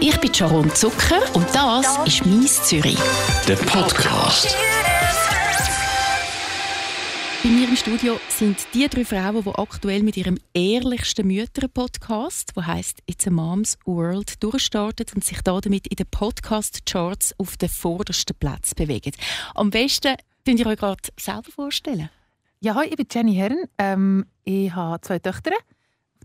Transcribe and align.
Ich 0.00 0.16
bin 0.20 0.32
Sharon 0.32 0.72
Zucker 0.74 1.22
und 1.34 1.46
das 1.52 1.98
ist 2.06 2.24
«Mies 2.24 2.62
Zürich». 2.62 2.98
Der 3.48 3.56
Podcast. 3.56 4.56
Bei 7.42 7.48
mir 7.48 7.68
im 7.68 7.76
Studio 7.76 8.20
sind 8.28 8.58
die 8.74 8.88
drei 8.88 9.04
Frauen, 9.04 9.42
die 9.42 9.50
aktuell 9.50 10.04
mit 10.04 10.16
ihrem 10.16 10.38
ehrlichsten 10.54 11.26
Mütter-Podcast, 11.26 12.52
der 12.54 12.66
heißt 12.68 13.00
«It's 13.06 13.26
a 13.26 13.30
Mom's 13.30 13.76
World», 13.86 14.40
durchstartet 14.40 15.14
und 15.14 15.24
sich 15.24 15.42
damit 15.42 15.88
in 15.88 15.96
den 15.96 16.06
Podcast-Charts 16.06 17.34
auf 17.38 17.56
den 17.56 17.68
vordersten 17.68 18.36
Platz 18.38 18.74
bewegen. 18.74 19.12
Am 19.56 19.70
besten 19.70 20.14
könnt 20.44 20.60
ihr 20.60 20.66
euch 20.66 20.78
gerade 20.78 21.02
selber 21.18 21.50
vorstellen. 21.50 22.08
Ja, 22.60 22.76
hi, 22.76 22.86
ich 22.86 22.96
bin 22.96 23.06
Jenny 23.10 23.34
Herren. 23.34 23.64
Ähm, 23.78 24.26
ich 24.44 24.72
habe 24.72 25.00
zwei 25.00 25.18
Töchter. 25.18 25.52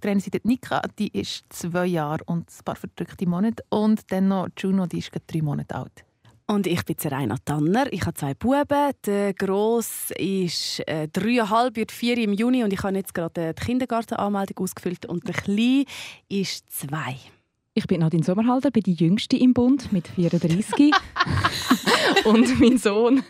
Einen 0.05 0.20
Seite 0.20 0.39
Nika, 0.43 0.81
die 0.99 1.07
ist 1.09 1.45
zwei 1.49 1.85
Jahre 1.85 2.23
und 2.25 2.49
ein 2.49 2.63
paar 2.65 2.75
verdrückte 2.75 3.27
Monate. 3.27 3.63
Und 3.70 4.11
dann 4.11 4.27
noch 4.27 4.47
Juno, 4.57 4.85
die 4.85 4.99
ist 4.99 5.11
gerade 5.11 5.25
drei 5.27 5.41
Monate 5.41 5.76
alt. 5.76 6.05
Und 6.45 6.67
ich 6.67 6.84
bin 6.84 6.98
Serena 6.99 7.38
Tanner. 7.45 7.91
Ich 7.91 8.02
habe 8.02 8.13
zwei 8.13 8.34
Buben. 8.34 8.91
Der 9.05 9.34
Gross 9.34 10.12
ist 10.17 10.81
äh, 10.88 11.07
dreieinhalb, 11.07 11.76
wird 11.76 11.91
vier 11.91 12.17
im 12.17 12.34
Juni 12.34 12.63
und 12.63 12.73
ich 12.73 12.84
habe 12.84 12.95
jetzt 12.95 13.13
gerade 13.13 13.53
die 13.53 13.66
Kindergartenanmeldung 13.66 14.63
ausgefüllt. 14.63 15.05
Und 15.05 15.27
der 15.27 15.35
Kleine 15.35 15.85
ist 16.27 16.70
zwei. 16.70 17.15
Ich 17.73 17.88
bin 17.88 18.01
Nadine 18.01 18.23
Sommerhalder, 18.23 18.71
bin 18.71 18.84
die 18.84 18.93
Jüngste 18.93 19.38
im 19.38 19.54
Bund 19.54 19.91
mit 19.93 20.07
34. 20.09 20.91
und 22.26 22.59
mein 22.59 22.77
Sohn 22.77 23.23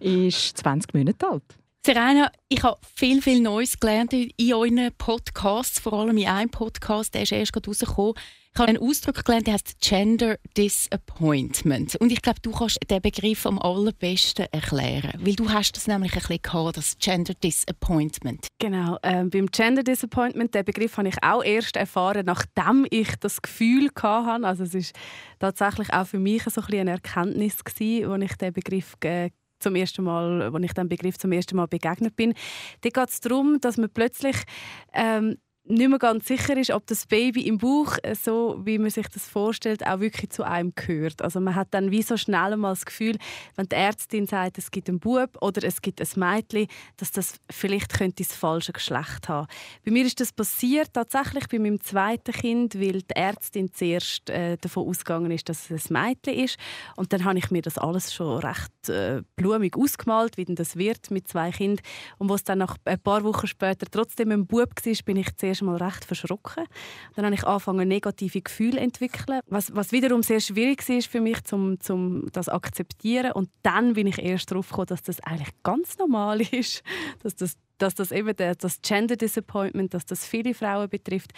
ist 0.00 0.58
20 0.58 0.92
Monate 0.94 1.30
alt. 1.30 1.63
Serena, 1.86 2.32
ich 2.48 2.62
habe 2.62 2.78
viel, 2.96 3.20
viel 3.20 3.42
Neues 3.42 3.78
gelernt 3.78 4.14
in 4.14 4.54
euren 4.54 4.90
Podcasts, 4.96 5.78
vor 5.78 5.92
allem 5.92 6.16
in 6.16 6.26
einem 6.26 6.48
Podcast, 6.48 7.12
der 7.12 7.24
ist 7.24 7.32
erst 7.32 7.52
gerade 7.52 7.68
rausgekommen. 7.68 8.14
Ich 8.54 8.58
habe 8.58 8.70
einen 8.70 8.78
Ausdruck 8.78 9.22
gelernt, 9.22 9.48
der 9.48 9.54
heißt 9.54 9.80
Gender 9.82 10.38
Disappointment. 10.56 11.96
Und 11.96 12.10
ich 12.10 12.22
glaube, 12.22 12.40
du 12.40 12.52
kannst 12.52 12.78
den 12.88 13.02
Begriff 13.02 13.44
am 13.44 13.58
allerbesten 13.58 14.46
erklären. 14.50 15.12
Weil 15.18 15.34
du 15.34 15.50
hast 15.50 15.72
das 15.72 15.86
nämlich 15.86 16.14
ein 16.14 16.20
bisschen 16.20 16.40
gehabt, 16.40 16.78
das 16.78 16.96
Gender 16.96 17.34
Disappointment. 17.34 18.46
Genau. 18.58 18.96
Ähm, 19.02 19.28
beim 19.28 19.48
Gender 19.48 19.82
Disappointment, 19.82 20.54
den 20.54 20.64
Begriff 20.64 20.96
habe 20.96 21.08
ich 21.08 21.22
auch 21.22 21.44
erst 21.44 21.76
erfahren, 21.76 22.24
nachdem 22.24 22.86
ich 22.88 23.14
das 23.20 23.42
Gefühl 23.42 23.90
hatte. 23.94 24.46
Also 24.46 24.64
es 24.64 24.74
ist 24.74 24.94
tatsächlich 25.38 25.92
auch 25.92 26.06
für 26.06 26.18
mich 26.18 26.44
so 26.44 26.62
ein 26.62 26.66
bisschen 26.66 26.80
eine 26.88 26.92
Erkenntnis 26.92 27.56
als 27.62 27.78
ich 27.78 28.36
den 28.36 28.52
Begriff 28.54 28.94
zum 29.64 29.74
ersten 29.74 30.04
Mal, 30.04 30.42
als 30.42 30.64
ich 30.64 30.72
dem 30.72 30.88
Begriff 30.88 31.18
zum 31.18 31.32
ersten 31.32 31.56
Mal 31.56 31.66
begegnet 31.66 32.14
bin. 32.14 32.34
Da 32.82 32.90
geht 32.90 33.08
es 33.08 33.20
darum, 33.20 33.58
dass 33.60 33.76
man 33.76 33.90
plötzlich 33.90 34.36
ähm, 34.92 35.38
nicht 35.66 35.88
mehr 35.88 35.98
ganz 35.98 36.28
sicher 36.28 36.56
ist, 36.58 36.70
ob 36.70 36.86
das 36.86 37.06
Baby 37.06 37.46
im 37.46 37.56
Bauch, 37.56 37.96
äh, 38.02 38.14
so 38.14 38.60
wie 38.64 38.78
man 38.78 38.90
sich 38.90 39.08
das 39.08 39.26
vorstellt, 39.26 39.86
auch 39.86 40.00
wirklich 40.00 40.30
zu 40.30 40.42
einem 40.42 40.74
gehört. 40.74 41.22
Also 41.22 41.40
man 41.40 41.54
hat 41.54 41.68
dann 41.70 41.90
wie 41.90 42.02
so 42.02 42.18
schnell 42.18 42.56
mal 42.56 42.72
das 42.72 42.84
Gefühl, 42.84 43.16
wenn 43.56 43.68
die 43.68 43.76
Ärztin 43.76 44.26
sagt, 44.26 44.58
es 44.58 44.70
gibt 44.70 44.90
einen 44.90 45.00
Bub 45.00 45.38
oder 45.40 45.64
es 45.64 45.80
gibt 45.80 46.02
ein 46.02 46.08
Mädchen, 46.16 46.66
dass 46.98 47.12
das 47.12 47.36
vielleicht 47.50 47.94
könnte 47.94 48.22
das 48.24 48.34
falsche 48.34 48.72
Geschlecht 48.72 49.28
haben. 49.28 49.46
Bei 49.84 49.90
mir 49.90 50.04
ist 50.04 50.20
das 50.20 50.32
passiert 50.32 50.92
tatsächlich 50.92 51.48
bei 51.48 51.58
meinem 51.58 51.80
zweiten 51.80 52.32
Kind, 52.32 52.74
weil 52.78 53.00
die 53.00 53.16
Ärztin 53.16 53.72
zuerst 53.72 54.28
äh, 54.28 54.58
davon 54.58 54.86
ausgegangen 54.86 55.30
ist, 55.30 55.48
dass 55.48 55.70
es 55.70 55.90
ein 55.90 55.94
Mädchen 55.94 56.44
ist. 56.44 56.58
Und 56.96 57.12
dann 57.14 57.24
habe 57.24 57.38
ich 57.38 57.50
mir 57.50 57.62
das 57.62 57.78
alles 57.78 58.12
schon 58.12 58.38
recht 58.40 58.88
äh, 58.90 59.22
blumig 59.36 59.76
ausgemalt, 59.78 60.36
wie 60.36 60.44
denn 60.44 60.56
das 60.56 60.76
wird 60.76 61.10
mit 61.10 61.26
zwei 61.26 61.50
Kindern. 61.50 61.84
Und 62.18 62.28
was 62.28 62.44
dann 62.44 62.58
nach 62.58 62.76
ein 62.84 63.00
paar 63.00 63.24
Wochen 63.24 63.46
später 63.46 63.86
trotzdem 63.90 64.30
ein 64.30 64.46
Bub 64.46 64.68
war, 64.84 64.94
bin 65.06 65.16
ich 65.16 65.34
zuerst 65.36 65.53
mal 65.62 65.76
recht 65.76 66.04
verschrocken. 66.04 66.64
Dann 67.14 67.24
habe 67.24 67.34
ich 67.34 67.44
angefangen, 67.44 67.88
negative 67.88 68.40
Gefühle 68.40 68.78
zu 68.78 68.80
entwickeln, 68.80 69.40
was, 69.46 69.74
was 69.74 69.92
wiederum 69.92 70.22
sehr 70.22 70.40
schwierig 70.40 70.86
war 70.88 71.02
für 71.02 71.20
mich, 71.20 71.38
um 71.52 71.80
zum 71.80 72.28
das 72.32 72.48
akzeptieren. 72.48 73.32
Und 73.32 73.50
dann 73.62 73.94
bin 73.94 74.06
ich 74.06 74.18
erst 74.18 74.50
darauf 74.50 74.68
gekommen, 74.68 74.86
dass 74.86 75.02
das 75.02 75.20
eigentlich 75.20 75.54
ganz 75.62 75.98
normal 75.98 76.40
ist, 76.52 76.82
dass 77.22 77.34
das 77.36 77.56
dass 77.84 77.94
das 77.94 78.12
eben 78.12 78.34
das 78.36 78.80
Gender 78.82 79.16
Disappointment, 79.16 79.94
dass 79.94 80.06
das 80.06 80.26
viele 80.26 80.54
Frauen 80.54 80.88
betrifft. 80.88 81.32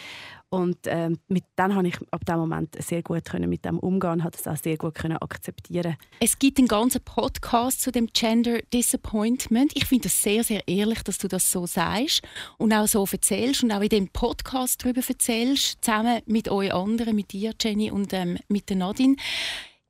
Und 0.48 0.78
ähm, 0.86 1.18
mit 1.26 1.44
dann 1.56 1.74
habe 1.74 1.88
ich 1.88 1.96
ab 2.12 2.24
dem 2.24 2.38
Moment 2.38 2.80
sehr 2.80 3.02
gut 3.02 3.24
können 3.24 3.50
mit 3.50 3.64
dem 3.64 3.80
umgehen 3.80 4.12
und 4.12 4.24
habe 4.24 4.36
das 4.36 4.46
auch 4.46 4.56
sehr 4.56 4.76
gut 4.76 4.94
können 4.94 5.16
akzeptieren. 5.16 5.96
Es 6.20 6.38
gibt 6.38 6.58
einen 6.58 6.68
ganzen 6.68 7.00
Podcast 7.02 7.80
zu 7.82 7.90
dem 7.90 8.06
Gender 8.06 8.60
Disappointment. 8.72 9.72
Ich 9.74 9.86
finde 9.86 10.04
das 10.04 10.22
sehr 10.22 10.44
sehr 10.44 10.66
ehrlich, 10.68 11.02
dass 11.02 11.18
du 11.18 11.26
das 11.26 11.50
so 11.50 11.66
sagst 11.66 12.22
und 12.58 12.72
auch 12.72 12.86
so 12.86 13.04
erzählst 13.10 13.64
und 13.64 13.72
auch 13.72 13.82
in 13.82 13.88
dem 13.88 14.08
Podcast 14.08 14.84
darüber 14.84 15.02
erzählst, 15.06 15.84
zusammen 15.84 16.22
mit 16.26 16.48
euch 16.48 16.72
anderen, 16.72 17.16
mit 17.16 17.32
dir 17.32 17.52
Jenny 17.60 17.90
und 17.90 18.12
ähm, 18.12 18.38
mit 18.48 18.68
der 18.68 18.76
Nadine. 18.76 19.16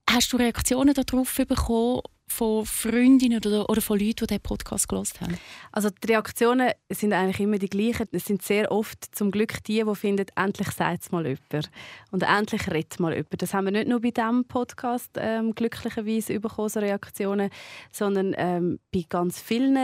Hast 0.09 0.33
du 0.33 0.39
Reaktionen 0.39 0.95
darauf 0.95 1.37
bekommen 1.37 2.00
von 2.28 2.66
Freundinnen 2.66 3.38
oder, 3.38 3.69
oder 3.70 3.81
von 3.81 3.98
Leuten, 3.98 4.14
die 4.20 4.26
diesen 4.26 4.41
Podcast 4.41 4.88
gelesen 4.88 5.20
haben? 5.20 5.38
Also 5.72 5.91
die 5.91 6.09
Reaktionen 6.09 6.70
sind 6.91 7.12
eigentlich 7.12 7.41
immer 7.41 7.59
die 7.59 7.69
gleichen. 7.69 8.09
Es 8.12 8.25
sind 8.25 8.42
sehr 8.42 8.70
oft 8.72 9.14
zum 9.14 9.31
Glück 9.31 9.62
die, 9.64 9.84
die 9.84 9.94
finden, 9.94 10.26
endlich 10.36 10.70
sagt 10.70 11.03
es 11.03 11.12
mal 11.12 11.25
jemand. 11.26 11.70
Und 12.10 12.22
endlich 12.22 12.70
redet 12.70 12.98
mal 13.00 13.12
jemand. 13.12 13.42
Das 13.42 13.54
haben 13.54 13.66
wir 13.66 13.72
nicht 13.72 13.88
nur 13.88 14.00
bei 14.00 14.10
diesem 14.10 14.44
Podcast 14.44 15.12
ähm, 15.16 15.54
glücklicherweise 15.54 16.38
bekommen, 16.41 16.69
so 16.69 16.81
Reaktionen, 16.81 17.50
sondern 17.92 18.34
ähm, 18.36 18.78
bei 18.92 19.04
ganz 19.09 19.41
vielen 19.41 19.75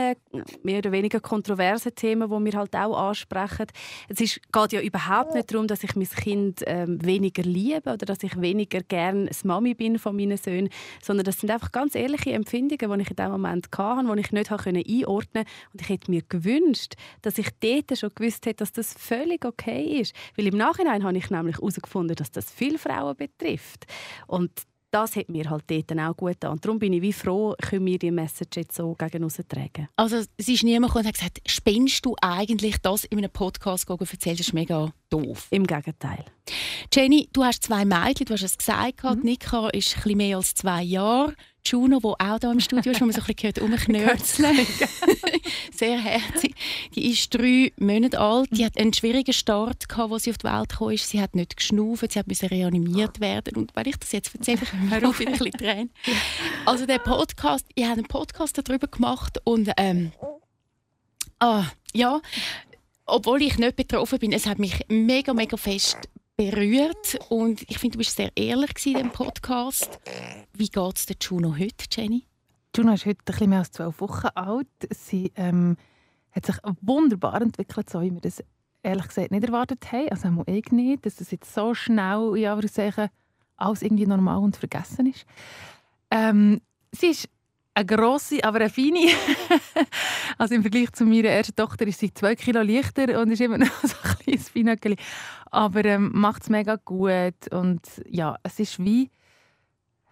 mehr 0.63 0.77
oder 0.77 0.91
weniger 0.91 1.19
kontroversen 1.19 1.95
Themen, 1.95 2.29
die 2.29 2.51
wir 2.51 2.59
halt 2.59 2.75
auch 2.75 3.09
ansprechen. 3.09 3.67
Es 4.09 4.19
ist, 4.19 4.41
geht 4.51 4.73
ja 4.73 4.81
überhaupt 4.81 5.33
nicht 5.33 5.51
darum, 5.51 5.67
dass 5.67 5.83
ich 5.83 5.95
mein 5.95 6.09
Kind 6.09 6.63
ähm, 6.65 7.03
weniger 7.03 7.43
liebe 7.43 7.93
oder 7.93 8.05
dass 8.05 8.23
ich 8.23 8.39
weniger 8.39 8.81
gerne 8.81 9.21
eine 9.21 9.29
Mami 9.43 9.73
bin 9.73 9.99
von 9.99 10.15
meinen 10.15 10.37
Söhnen, 10.37 10.69
sondern 11.01 11.25
das 11.25 11.39
sind 11.39 11.49
einfach 11.49 11.71
ganz 11.71 11.95
ehrliche 11.95 12.32
Empfindungen, 12.33 12.97
die 12.97 13.03
ich 13.03 13.09
in 13.09 13.15
diesem 13.15 13.31
Moment 13.31 13.67
hatte, 13.77 14.13
die 14.13 14.19
ich 14.21 14.31
nicht 14.31 14.51
einordnen 14.51 15.05
konnte. 15.05 15.51
Und 15.73 15.81
ich 15.81 15.89
hätte 15.89 16.11
mir 16.11 16.21
gewünscht, 16.27 16.93
dass 17.21 17.37
ich 17.37 17.49
dort 17.59 17.97
schon 17.97 18.11
gewusst 18.13 18.45
hätte, 18.45 18.57
dass 18.57 18.71
das 18.71 18.93
völlig 18.93 19.45
okay 19.45 19.99
ist. 19.99 20.15
Weil 20.35 20.47
im 20.47 20.57
Nachhinein 20.57 21.03
habe 21.03 21.17
ich 21.17 21.29
nämlich 21.29 21.57
herausgefunden, 21.57 22.15
dass 22.15 22.31
das 22.31 22.51
viele 22.51 22.77
Frauen 22.77 23.15
betrifft. 23.15 23.85
Und 24.27 24.51
das 24.93 25.15
hat 25.15 25.27
mir 25.27 25.49
halt 25.49 25.63
dort 25.67 25.91
auch 25.99 26.15
gut 26.15 26.33
getan. 26.33 26.51
Und 26.51 26.63
darum 26.63 26.77
bin 26.77 26.93
ich 26.93 27.01
wie 27.01 27.13
froh, 27.13 27.55
können 27.59 27.85
wir 27.87 27.97
die 27.97 28.11
Message 28.11 28.57
jetzt 28.57 28.75
so 28.75 28.93
gegen 28.93 29.27
tragen. 29.27 29.89
Also 29.95 30.17
es 30.37 30.47
ist 30.47 30.63
niemand 30.63 30.95
und 30.95 31.05
hat 31.05 31.15
gesagt, 31.15 31.41
spinnst 31.47 32.05
du 32.05 32.15
eigentlich 32.21 32.77
das 32.77 33.03
in 33.05 33.17
einem 33.17 33.31
Podcast 33.31 33.89
erzählst, 33.89 34.25
das 34.25 34.47
ist 34.47 34.53
mega 34.53 34.93
doof. 35.09 35.47
Im 35.49 35.65
Gegenteil. 35.65 36.23
Jenny, 36.93 37.27
du 37.33 37.43
hast 37.43 37.63
zwei 37.63 37.85
Mädchen, 37.85 38.25
du 38.27 38.33
hast 38.33 38.43
es 38.43 38.57
gesagt, 38.57 39.03
mhm. 39.03 39.21
Nika 39.23 39.69
ist 39.69 40.05
ein 40.05 40.17
mehr 40.17 40.37
als 40.37 40.53
zwei 40.53 40.83
Jahre. 40.83 41.33
Juno, 41.65 41.99
die 41.99 42.05
auch 42.05 42.39
hier 42.39 42.51
im 42.51 42.59
Studio 42.59 42.91
ist, 42.91 43.01
wo 43.01 43.05
man 43.05 43.13
so 43.13 43.21
ein 43.21 43.35
bisschen 43.35 43.63
umknörzeln 43.63 44.57
Sehr 45.73 45.97
herzig. 45.97 46.55
Die 46.95 47.11
ist 47.11 47.33
drei 47.33 47.71
Monate 47.77 48.19
alt. 48.19 48.49
Die 48.51 48.65
hat 48.65 48.77
einen 48.77 48.93
schwierigen 48.93 49.33
Start, 49.33 49.87
gehabt, 49.87 50.11
als 50.11 50.23
sie 50.23 50.31
auf 50.31 50.37
die 50.37 50.45
Welt 50.45 50.69
kam. 50.69 50.97
Sie 50.97 51.21
hat 51.21 51.35
nicht 51.35 51.57
geschnauft, 51.57 52.11
sie 52.11 52.21
musste 52.25 52.51
reanimiert 52.51 53.19
werden. 53.19 53.55
Und 53.55 53.75
wenn 53.75 53.85
ich 53.85 53.97
das 53.97 54.11
jetzt 54.11 54.35
erzähle, 54.35 54.59
hör 54.89 55.07
auf, 55.07 55.19
wieder 55.19 55.31
ein 55.31 55.37
bisschen 55.37 55.53
Tränen. 55.53 55.91
Also 56.65 56.85
der 56.85 56.99
Podcast, 56.99 57.65
ich 57.75 57.83
habe 57.83 57.93
einen 57.93 58.07
Podcast 58.07 58.59
darüber 58.61 58.87
gemacht 58.87 59.39
und 59.45 59.69
ähm, 59.77 60.11
ah, 61.39 61.65
ja, 61.93 62.21
obwohl 63.05 63.41
ich 63.41 63.57
nicht 63.57 63.75
betroffen 63.75 64.19
bin, 64.19 64.31
es 64.31 64.45
hat 64.45 64.59
mich 64.59 64.79
mega, 64.89 65.33
mega 65.33 65.57
fest 65.57 66.09
berührt 66.51 67.19
und 67.29 67.61
ich 67.69 67.79
finde, 67.79 67.93
du 67.93 67.97
bist 67.99 68.15
sehr 68.17 68.31
ehrlich 68.35 68.71
in 68.85 68.93
diesem 68.95 69.11
Podcast. 69.11 69.99
Wie 70.53 70.67
geht 70.67 70.97
es 70.97 71.05
der 71.05 71.15
Juno 71.21 71.55
heute, 71.57 71.85
Jenny? 71.89 72.25
Juno 72.75 72.93
ist 72.93 73.05
heute 73.05 73.21
ein 73.21 73.25
bisschen 73.25 73.49
mehr 73.49 73.59
als 73.59 73.71
zwölf 73.71 74.01
Wochen 74.01 74.27
alt. 74.35 74.67
Sie 74.89 75.31
ähm, 75.35 75.77
hat 76.31 76.45
sich 76.45 76.55
wunderbar 76.81 77.41
entwickelt, 77.41 77.89
so 77.89 78.01
wie 78.01 78.11
wir 78.11 78.19
das 78.19 78.43
ehrlich 78.81 79.07
gesagt 79.07 79.31
nicht 79.31 79.45
erwartet 79.45 79.89
haben. 79.91 80.09
Also 80.09 80.27
auch 80.27 80.47
ich 80.47 80.71
nicht, 80.71 81.05
dass 81.05 81.15
das 81.15 81.31
jetzt 81.31 81.53
so 81.53 81.73
schnell, 81.73 82.33
ja, 82.35 82.55
würde 82.55 82.67
ich 82.67 82.73
sagen, 82.73 83.09
alles 83.55 83.81
irgendwie 83.81 84.05
normal 84.05 84.39
und 84.39 84.57
vergessen 84.57 85.05
ist. 85.05 85.25
Ähm, 86.11 86.59
sie 86.91 87.07
ist 87.07 87.29
eine 87.75 87.85
grosse, 87.85 88.43
aber 88.43 88.59
eine 88.59 88.69
feine. 88.69 89.09
also 90.37 90.55
im 90.55 90.61
Vergleich 90.61 90.91
zu 90.93 91.05
meiner 91.05 91.29
ersten 91.29 91.55
Tochter 91.55 91.87
ist 91.87 91.99
sie 91.99 92.13
zwei 92.13 92.35
Kilo 92.35 92.61
leichter 92.61 93.19
und 93.21 93.31
ist 93.31 93.41
immer 93.41 93.57
noch 93.59 93.81
so 93.81 93.95
ein 94.03 94.17
kleines 94.19 94.49
Pinöckeli. 94.49 94.95
Aber 95.51 95.83
ähm, 95.85 96.11
macht 96.13 96.43
es 96.43 96.49
mega 96.49 96.77
gut 96.83 97.51
und 97.51 97.81
ja, 98.07 98.37
es 98.43 98.59
ist 98.59 98.83
wie 98.83 99.09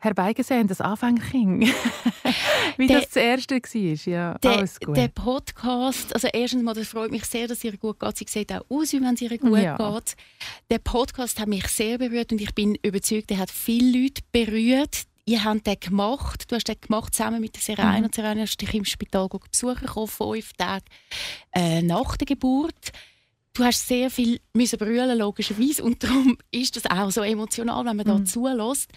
herbeigesehen, 0.01 0.67
das 0.67 0.81
Anfängerkind. 0.81 1.63
wie 2.77 2.87
der, 2.87 3.01
das 3.01 3.09
das 3.09 3.23
erste 3.23 3.55
war. 3.55 4.11
Ja, 4.13 4.37
der, 4.39 4.51
alles 4.51 4.79
gut. 4.79 4.97
Der 4.97 5.09
Podcast, 5.09 6.13
also 6.13 6.27
erstens 6.33 6.63
mal, 6.63 6.73
das 6.73 6.87
freut 6.87 7.11
mich 7.11 7.25
sehr, 7.25 7.47
dass 7.47 7.59
es 7.59 7.63
ihr 7.63 7.77
gut 7.77 7.99
geht. 7.99 8.17
Sie 8.17 8.25
sieht 8.27 8.51
auch 8.51 8.65
aus, 8.69 8.93
wenn 8.93 9.03
es 9.05 9.21
ihr 9.21 9.37
gut 9.37 9.59
ja. 9.59 9.77
geht. 9.77 10.15
Der 10.71 10.79
Podcast 10.79 11.39
hat 11.39 11.47
mich 11.47 11.67
sehr 11.67 11.99
berührt 11.99 12.31
und 12.31 12.41
ich 12.41 12.53
bin 12.55 12.75
überzeugt, 12.81 13.29
er 13.29 13.37
hat 13.37 13.51
viele 13.51 14.01
Leute 14.01 14.23
berührt 14.31 15.05
ihr 15.25 15.43
habt 15.43 15.65
den 15.67 15.79
gemacht, 15.79 16.49
du 16.51 16.55
hast 16.55 16.67
den 16.67 16.79
gemacht 16.81 17.13
zusammen 17.13 17.41
mit 17.41 17.55
der 17.55 17.61
Serena. 17.61 17.99
Mhm. 17.99 18.11
Serena 18.13 18.41
hast 18.41 18.57
dich 18.57 18.73
im 18.73 18.85
Spital 18.85 19.27
besuchen, 19.29 20.07
fünf 20.07 20.53
Tage 20.53 20.85
äh, 21.53 21.81
nach 21.81 22.17
der 22.17 22.25
Geburt. 22.27 22.91
du 23.53 23.63
hast 23.65 23.87
sehr 23.87 24.09
viel 24.09 24.39
müssen 24.53 24.79
brüllen 24.79 25.17
logischerweise 25.17 25.83
und 25.83 26.01
darum 26.03 26.37
ist 26.51 26.75
das 26.77 26.85
auch 26.85 27.11
so 27.11 27.21
emotional, 27.21 27.83
wenn 27.85 27.97
man 27.97 28.05
da 28.05 28.17
Mhm. 28.17 28.25
zulässt. 28.25 28.89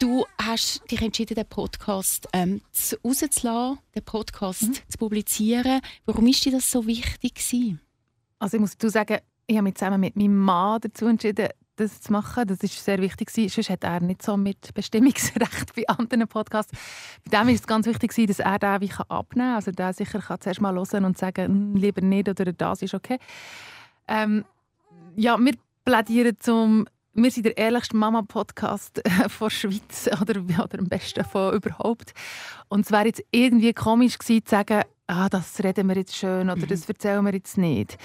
Du 0.00 0.26
hast 0.40 0.82
dich 0.90 1.00
entschieden, 1.02 1.34
den 1.34 1.46
Podcast 1.48 2.28
ähm, 2.32 2.60
zu- 2.72 2.96
rauszulassen, 3.04 3.78
den 3.94 4.04
Podcast 4.04 4.62
Mhm. 4.62 4.74
zu 4.88 4.98
publizieren. 4.98 5.80
Warum 6.06 6.26
ist 6.26 6.44
dir 6.44 6.52
das 6.52 6.70
so 6.70 6.86
wichtig 6.86 7.34
gewesen? 7.34 7.80
Also 8.40 8.56
ich 8.56 8.60
muss 8.60 8.72
dazu 8.76 8.88
sagen, 8.88 9.18
ich 9.46 9.56
habe 9.56 9.64
mich 9.64 9.74
zusammen 9.76 10.00
mit 10.00 10.14
meinem 10.16 10.36
Mann 10.36 10.80
dazu 10.80 11.06
entschieden, 11.06 11.48
das 11.78 12.00
zu 12.00 12.12
machen. 12.12 12.46
Das 12.46 12.58
ist 12.62 12.84
sehr 12.84 12.98
wichtig. 13.00 13.28
gewesen. 13.28 13.48
Sonst 13.48 13.70
hat 13.70 13.84
er 13.84 14.00
nicht 14.00 14.22
so 14.22 14.36
mit 14.36 14.72
Bestimmungsrecht 14.74 15.72
bei 15.76 15.88
anderen 15.88 16.28
Podcasts. 16.28 16.72
Bei 17.24 17.38
dem 17.38 17.48
ist 17.48 17.60
es 17.60 17.66
ganz 17.66 17.86
wichtig, 17.86 18.10
gewesen, 18.10 18.28
dass 18.28 18.38
er 18.40 18.58
den 18.58 18.80
wie 18.80 18.92
abnehmen 19.08 19.48
kann. 19.48 19.54
Also 19.54 19.70
der 19.70 19.92
sicher 19.92 20.20
kann 20.20 20.40
zuerst 20.40 20.60
mal 20.60 20.74
hören 20.74 21.04
und 21.04 21.18
sagen, 21.18 21.46
«Hm, 21.46 21.76
lieber 21.76 22.00
nicht 22.00 22.28
oder 22.28 22.52
das 22.52 22.82
ist 22.82 22.94
okay. 22.94 23.18
Ähm, 24.06 24.44
ja, 25.16 25.38
wir 25.38 25.54
plädieren 25.84 26.36
zum 26.38 26.86
wir 27.14 27.30
sind 27.30 27.46
der 27.46 27.58
ehrlichste 27.58 27.96
Mama-Podcast 27.96 29.04
äh, 29.04 29.28
von 29.28 29.48
der 29.48 29.54
Schweiz 29.54 30.08
oder, 30.20 30.40
oder 30.40 30.78
am 30.78 30.88
besten 30.88 31.24
von 31.24 31.54
überhaupt. 31.54 32.12
Und 32.68 32.84
es 32.84 32.92
wäre 32.92 33.06
jetzt 33.06 33.24
irgendwie 33.30 33.72
komisch 33.72 34.18
gewesen, 34.18 34.44
zu 34.44 34.50
sagen, 34.50 34.82
ah, 35.08 35.28
das 35.28 35.62
reden 35.62 35.88
wir 35.88 35.96
jetzt 35.96 36.14
schön 36.14 36.48
oder 36.48 36.66
das 36.66 36.88
erzählen 36.88 37.24
wir 37.24 37.32
jetzt 37.32 37.58
nicht. 37.58 37.98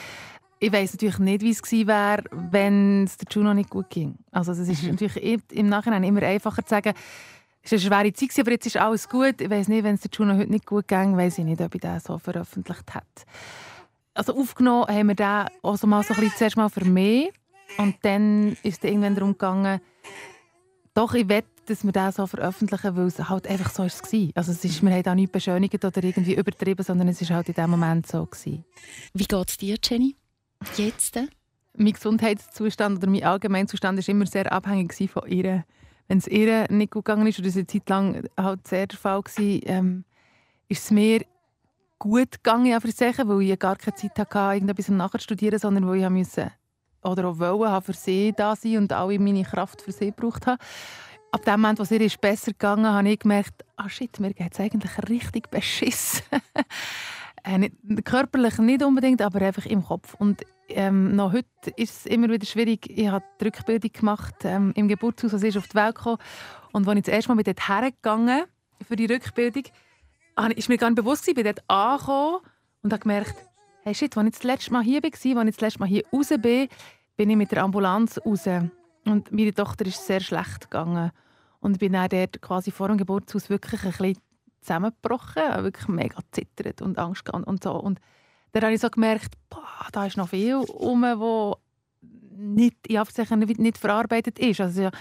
Ich 0.63 0.71
weiß 0.71 0.93
natürlich 0.93 1.19
nicht, 1.19 1.41
wie 1.41 1.49
es 1.49 1.61
gewesen 1.61 1.87
wäre, 1.87 2.23
wenn 2.31 3.03
es 3.03 3.17
der 3.17 3.27
Juno 3.29 3.53
nicht 3.53 3.69
gut 3.69 3.89
ging. 3.89 4.15
Also 4.31 4.53
es 4.53 4.59
ist 4.59 4.83
natürlich 4.83 5.41
im- 5.51 5.67
Nachhinein 5.67 6.05
immer 6.05 6.23
einfacher 6.23 6.63
zu 6.63 6.69
sagen, 6.69 6.93
es 7.61 7.71
war 7.73 7.77
eine 7.77 7.81
schwere 7.81 8.13
Zeit, 8.13 8.29
gewesen, 8.29 8.41
aber 8.41 8.51
jetzt 8.51 8.65
ist 8.67 8.77
alles 8.77 9.09
gut. 9.09 9.41
Ich 9.41 9.49
weiß 9.49 9.67
nicht, 9.67 9.83
wenn 9.83 9.95
es 9.95 10.01
der 10.01 10.11
Juno 10.13 10.37
heute 10.37 10.49
nicht 10.49 10.65
gut 10.65 10.87
ging, 10.87 11.17
weiß 11.17 11.39
ich 11.39 11.43
nicht, 11.43 11.59
ob 11.59 11.75
ich 11.75 11.81
den 11.81 11.99
so 11.99 12.17
veröffentlicht 12.17 12.95
hätte. 12.95 13.05
Also 14.13 14.37
aufgenommen 14.37 14.85
haben 14.87 15.07
wir 15.09 15.15
den 15.15 15.45
also 15.63 15.85
mal 15.85 16.01
so 16.03 16.13
ein 16.13 16.21
bisschen 16.21 16.37
zuerst 16.37 16.55
mal 16.55 16.69
für 16.69 16.85
mich. 16.85 17.29
Und 17.77 17.95
dann 18.03 18.53
ist 18.63 18.81
es 18.81 18.89
irgendwann 18.89 19.15
darum 19.15 19.33
gegangen, 19.33 19.81
doch, 20.93 21.13
ich 21.13 21.27
will, 21.27 21.43
dass 21.65 21.83
wir 21.83 21.91
den 21.91 22.11
so 22.13 22.25
veröffentlichen, 22.25 22.95
weil 22.95 23.07
es 23.07 23.19
halt 23.19 23.47
einfach 23.47 23.69
so 23.71 23.83
war. 23.83 24.29
Also 24.35 24.51
es 24.53 24.63
ist, 24.63 24.81
wir 24.81 24.91
haben 24.91 25.03
da 25.03 25.13
nichts 25.13 25.33
beschönigt 25.33 25.83
oder 25.83 26.01
irgendwie 26.03 26.35
übertrieben, 26.35 26.83
sondern 26.85 27.09
es 27.09 27.21
war 27.29 27.35
halt 27.37 27.49
in 27.49 27.55
dem 27.55 27.69
Moment 27.69 28.07
so. 28.07 28.25
Gewesen. 28.25 28.63
Wie 29.13 29.25
geht 29.25 29.49
es 29.49 29.57
dir, 29.57 29.77
Jenny? 29.83 30.15
Jetzt? 30.77 31.19
Mein 31.75 31.93
Gesundheitszustand 31.93 32.97
oder 32.97 33.09
mein 33.09 33.23
Allgemeinzustand 33.23 33.97
war 33.97 34.09
immer 34.09 34.25
sehr 34.25 34.51
abhängig 34.51 35.09
von 35.11 35.27
ihr. 35.27 35.65
Wenn 36.07 36.17
es 36.17 36.27
ihr 36.27 36.67
nicht 36.69 36.91
gut 36.91 37.05
gegangen 37.05 37.27
ist, 37.27 37.39
und 37.39 37.47
das 37.47 37.55
war 37.55 37.61
eine 37.61 37.67
Zeit 37.67 37.89
lang 37.89 38.29
halt 38.37 38.67
sehr 38.67 38.87
der 38.87 38.99
Fall, 38.99 39.21
gewesen, 39.21 39.61
ähm, 39.65 40.03
ist 40.67 40.83
es 40.83 40.91
mir 40.91 41.25
gut 41.97 42.43
gegangen, 42.43 42.79
Sachen, 42.91 43.29
weil 43.29 43.41
ich 43.43 43.59
gar 43.59 43.77
keine 43.77 43.95
Zeit 43.95 44.19
hatte, 44.19 44.55
irgendetwas 44.55 44.89
nachzustudieren, 44.89 45.59
sondern 45.59 45.87
weil 45.87 46.03
ich 46.03 46.09
musste 46.09 46.51
oder 47.03 47.29
auch 47.29 47.39
wollen, 47.39 47.81
für 47.81 47.93
sie 47.93 48.33
da 48.35 48.55
sein 48.55 48.77
und 48.77 48.93
alle 48.93 49.19
meine 49.19 49.43
Kraft 49.43 49.81
für 49.81 49.91
sie 49.91 50.07
gebraucht 50.07 50.47
habe. 50.47 50.61
Ab 51.31 51.43
dem 51.45 51.53
Moment, 51.61 51.79
wo 51.79 51.83
es 51.83 51.91
ihr 51.91 52.01
ist 52.01 52.21
besser 52.21 52.51
gegangen 52.51 52.85
habe 52.85 53.09
ich 53.09 53.19
gemerkt, 53.19 53.65
ah 53.75 53.89
shit, 53.89 54.19
mir 54.19 54.33
geht 54.33 54.53
es 54.53 54.59
eigentlich 54.59 55.09
richtig 55.09 55.49
beschissen. 55.49 56.23
äh, 57.43 57.57
nicht, 57.57 57.75
körperlich 58.05 58.57
nicht 58.57 58.83
unbedingt, 58.83 59.21
aber 59.21 59.41
einfach 59.41 59.65
im 59.65 59.83
Kopf. 59.83 60.13
Und 60.15 60.43
ähm, 60.69 61.15
noch 61.15 61.33
heute 61.33 61.47
ist 61.75 61.97
es 61.97 62.05
immer 62.05 62.29
wieder 62.29 62.45
schwierig. 62.45 62.89
Ich 62.89 63.07
habe 63.07 63.25
die 63.39 63.45
Rückbildung 63.45 63.91
gemacht 63.91 64.35
ähm, 64.43 64.71
im 64.75 64.87
Geburtshaus, 64.87 65.33
als 65.33 65.43
ich 65.43 65.57
auf 65.57 65.67
die 65.67 65.75
Welt 65.75 65.95
kam. 65.95 66.17
Und 66.71 66.87
als 66.87 66.97
ich 66.97 67.03
das 67.05 67.13
erste 67.13 67.29
Mal 67.29 67.43
bin 67.43 67.53
dort 67.53 67.67
hergegangen 67.67 68.43
für 68.87 68.95
die 68.95 69.05
Rückbildung, 69.05 69.63
ich- 69.65 70.57
ist 70.57 70.69
mir 70.69 70.77
gar 70.77 70.89
nicht 70.89 70.95
bewusst, 70.97 71.27
ich 71.27 71.35
bin 71.35 71.43
dort 71.43 71.61
angekommen 71.69 72.39
und 72.81 72.91
habe 72.93 73.01
gemerkt, 73.01 73.35
hey 73.83 73.93
shit, 73.93 74.17
als 74.17 74.27
ich 74.27 74.33
das 74.33 74.43
letzte 74.43 74.71
Mal 74.73 74.81
hier 74.83 75.03
war, 75.03 75.09
als 75.11 75.49
ich 75.49 75.55
das 75.55 75.61
letzte 75.61 75.79
Mal 75.79 75.87
hier 75.87 76.03
raus 76.11 76.29
bin, 76.41 76.67
bin 77.17 77.29
ich 77.29 77.35
mit 77.35 77.51
der 77.51 77.63
Ambulanz 77.63 78.19
raus. 78.25 78.47
Und 79.05 79.31
meine 79.31 79.53
Tochter 79.53 79.85
ist 79.85 80.05
sehr 80.07 80.21
schlecht 80.21 80.71
gegangen. 80.71 81.11
Und 81.59 81.73
ich 81.73 81.79
bin 81.79 81.93
dann 81.93 82.09
dort 82.09 82.41
quasi 82.41 82.71
vor 82.71 82.87
dem 82.87 82.97
Geburtshaus 82.97 83.49
wirklich 83.49 83.83
ein 83.83 83.91
bisschen 83.91 84.17
zusammengebrochen, 84.63 85.43
wirklich 85.63 85.87
mega 85.87 86.19
zittert 86.31 86.81
und 86.81 86.97
Angst 86.97 87.25
gehabt 87.25 87.45
und 87.47 87.63
so. 87.63 87.71
Und 87.73 87.99
dann 88.51 88.63
habe 88.63 88.73
ich 88.73 88.81
so 88.81 88.89
gemerkt, 88.89 89.33
boah, 89.49 89.87
da 89.91 90.05
ist 90.05 90.17
noch 90.17 90.29
viel 90.29 90.55
rum, 90.55 91.01
wo 91.03 91.57
nicht, 92.35 92.75
in 92.87 92.97
Anführungszeichen 92.97 93.39
nicht, 93.39 93.59
nicht 93.59 93.77
verarbeitet 93.77 94.39
ist. 94.39 94.59
Also, 94.61 94.83
ja, 94.83 94.91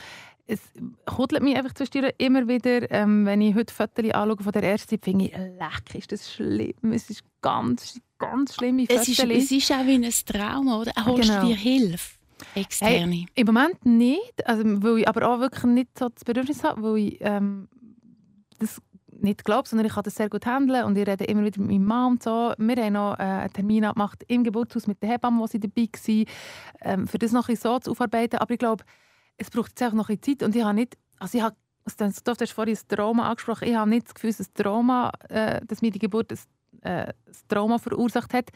es 0.47 0.61
kudelt 1.06 1.43
mich 1.43 1.56
einfach 1.56 1.73
zwischendurch 1.75 2.14
immer 2.19 2.47
wieder, 2.49 2.91
ähm, 2.91 3.25
wenn 3.26 3.41
ich 3.41 3.55
heute 3.55 3.73
Fotos 3.73 4.11
anschaue 4.11 4.43
von 4.43 4.53
der 4.53 4.62
ersten 4.64 4.91
Zeit, 4.91 5.05
finde 5.05 5.26
ich, 5.26 5.32
leck, 5.32 5.94
ist 5.94 6.12
das 6.12 6.32
schlimm. 6.32 6.93
Es 6.93 7.08
ist 7.11 7.23
ganz, 7.41 8.00
ganz 8.19 8.55
schlimme 8.55 8.85
Es 8.88 9.08
ist, 9.08 9.20
Fotos. 9.20 9.37
es 9.37 9.50
ist 9.53 9.70
auch 9.73 9.87
wie 9.87 9.94
ein 9.94 10.11
Trauma, 10.26 10.81
oder? 10.81 10.93
Holst 11.06 11.29
Genau. 11.29 11.43
du 11.43 11.47
dir 11.49 11.56
Hilfe? 11.56 12.17
Externe? 12.55 13.26
Im 13.35 13.47
Moment 13.47 13.87
nicht, 13.87 14.47
also, 14.47 14.62
weil 14.82 14.99
ich 14.99 15.08
aber 15.08 15.29
auch 15.29 15.38
wirklich 15.41 15.62
nicht 15.65 15.97
so 15.99 16.08
das 16.08 16.25
Bedürfnis 16.25 16.65
habe, 16.65 16.82
weil 16.82 16.97
ich 16.99 17.19
ähm, 17.20 17.69
das 18.58 18.81
nicht 19.23 19.45
glaube, 19.45 19.69
sondern 19.69 19.87
ich 19.87 19.95
kann 19.95 20.05
das 20.05 20.15
sehr 20.15 20.29
gut 20.29 20.47
handeln 20.47 20.85
und 20.85 20.97
ich 20.97 21.07
rede 21.07 21.25
immer 21.25 21.45
wieder 21.45 21.61
mit 21.61 21.71
meinem 21.71 21.85
Mann 21.85 22.13
und 22.13 22.23
so. 22.23 22.53
Wir 22.57 22.77
haben 22.77 22.93
noch 22.93 23.19
äh, 23.19 23.23
einen 23.23 23.53
Termin 23.53 23.85
abgemacht 23.85 24.25
im 24.29 24.45
Geburtshaus 24.45 24.87
mit 24.87 25.03
der 25.03 25.11
Hebamme, 25.11 25.41
wo 25.41 25.47
sie 25.47 25.61
dabei 25.61 25.89
war, 25.93 26.25
ähm, 26.81 27.07
für 27.07 27.19
das 27.19 27.33
noch 27.33 27.49
ein 27.49 27.55
bisschen 27.55 27.73
so 27.73 27.79
zu 27.79 27.91
aufarbeiten. 27.93 28.39
Aber 28.39 28.53
ich 28.53 28.59
glaube, 28.59 28.85
es 29.37 29.51
braucht 29.51 29.71
jetzt 29.71 29.83
einfach 29.83 29.97
noch 29.97 30.09
ein 30.09 30.19
bisschen 30.19 30.39
Zeit 30.39 30.47
und 30.47 30.57
ich 30.57 30.63
habe 30.63 30.75
nicht, 30.75 30.97
also 31.19 31.39
ich 31.39 31.45
habe, 31.45 31.57
also 31.85 32.23
du 32.25 32.41
hast 32.41 32.53
vorhin 32.53 32.75
das 32.75 32.87
Trauma 32.87 33.29
angesprochen, 33.29 33.69
ich 33.69 33.75
habe 33.75 33.91
nicht 33.91 34.07
das 34.07 34.15
Gefühl, 34.15 34.31
dass 34.31 34.39
das 34.39 34.53
Trauma, 34.53 35.11
äh, 35.29 35.61
dass 35.67 35.83
mir 35.83 35.91
die 35.91 35.99
Geburt 35.99 36.31
das, 36.31 36.47
äh, 36.83 37.13
das 37.27 37.47
Trauma 37.49 37.79
verursacht 37.79 38.35
hat. 38.35 38.51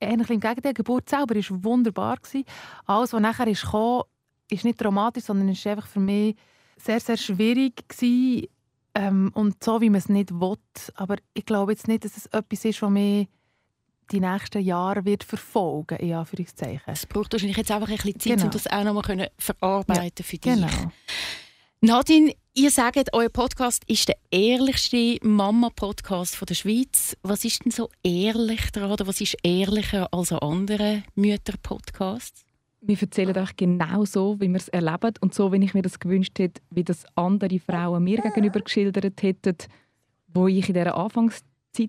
Eigentlich 0.00 0.30
im 0.30 0.40
Gegenteil, 0.40 0.72
die 0.72 0.82
Geburt 0.82 1.08
selber 1.08 1.34
war 1.34 1.64
wunderbar. 1.64 2.16
Gewesen. 2.16 2.44
Alles, 2.84 3.12
was 3.12 3.20
nachher 3.20 3.46
gekommen, 3.46 4.02
ist 4.50 4.64
nicht 4.64 4.78
traumatisch, 4.78 5.24
sondern 5.24 5.48
es 5.48 5.64
war 5.64 5.72
einfach 5.72 5.86
für 5.86 6.00
mich 6.00 6.36
sehr, 6.76 7.00
sehr 7.00 7.16
schwierig 7.16 7.88
gewesen, 7.88 8.48
ähm, 8.96 9.30
und 9.34 9.62
so, 9.62 9.80
wie 9.80 9.90
man 9.90 9.98
es 9.98 10.08
nicht 10.08 10.32
will. 10.32 10.56
Aber 10.94 11.16
ich 11.34 11.44
glaube 11.46 11.72
jetzt 11.72 11.88
nicht, 11.88 12.04
dass 12.04 12.16
es 12.16 12.26
etwas 12.26 12.64
ist, 12.64 12.82
was 12.82 12.90
mich 12.90 13.28
die 14.12 14.20
nächsten 14.20 14.62
Jahre 14.62 15.04
wird 15.04 15.24
verfolgen 15.24 15.98
in 15.98 16.14
Anführungszeichen. 16.14 16.80
Es 16.86 17.06
braucht 17.06 17.32
wahrscheinlich 17.32 17.56
jetzt 17.56 17.70
einfach 17.72 17.88
ein 17.88 17.96
bisschen 17.96 18.20
Zeit, 18.20 18.32
Genau. 18.34 18.44
um 18.44 18.50
das 18.50 18.66
auch 18.68 18.84
noch 18.84 18.94
mal 18.94 19.30
verarbeiten 19.38 20.24
für 20.24 20.38
dich. 20.38 20.40
Genau. 20.54 20.68
Nadine, 21.80 22.32
ihr 22.54 22.70
sagt, 22.70 23.12
euer 23.12 23.28
Podcast 23.28 23.82
ist 23.86 24.08
der 24.08 24.16
ehrlichste 24.30 25.18
Mama-Podcast 25.22 26.38
der 26.48 26.54
Schweiz. 26.54 27.16
Was 27.22 27.44
ist 27.44 27.64
denn 27.64 27.72
so 27.72 27.90
ehrlich 28.02 28.70
daran 28.72 28.92
oder 28.92 29.06
was 29.06 29.20
ist 29.20 29.36
ehrlicher 29.42 30.08
als 30.12 30.32
an 30.32 30.38
anderen 30.38 31.04
Mütter-Podcasts? 31.16 32.45
Wir 32.88 32.96
erzählen 33.00 33.36
euch 33.36 33.56
genau 33.56 34.04
so, 34.04 34.36
wie 34.38 34.46
wir 34.48 34.58
es 34.58 34.68
erleben 34.68 35.14
und 35.20 35.34
so, 35.34 35.52
wie 35.52 35.64
ich 35.64 35.74
mir 35.74 35.82
das 35.82 35.98
gewünscht 35.98 36.38
hätte, 36.38 36.62
wie 36.70 36.84
das 36.84 37.04
andere 37.16 37.58
Frauen 37.58 38.04
mir 38.04 38.18
gegenüber 38.18 38.60
geschildert 38.60 39.22
hätten, 39.22 39.56
wo 40.32 40.46
ich 40.46 40.68
in 40.68 40.74
dieser 40.74 40.96
Anfangszeit 40.96 41.44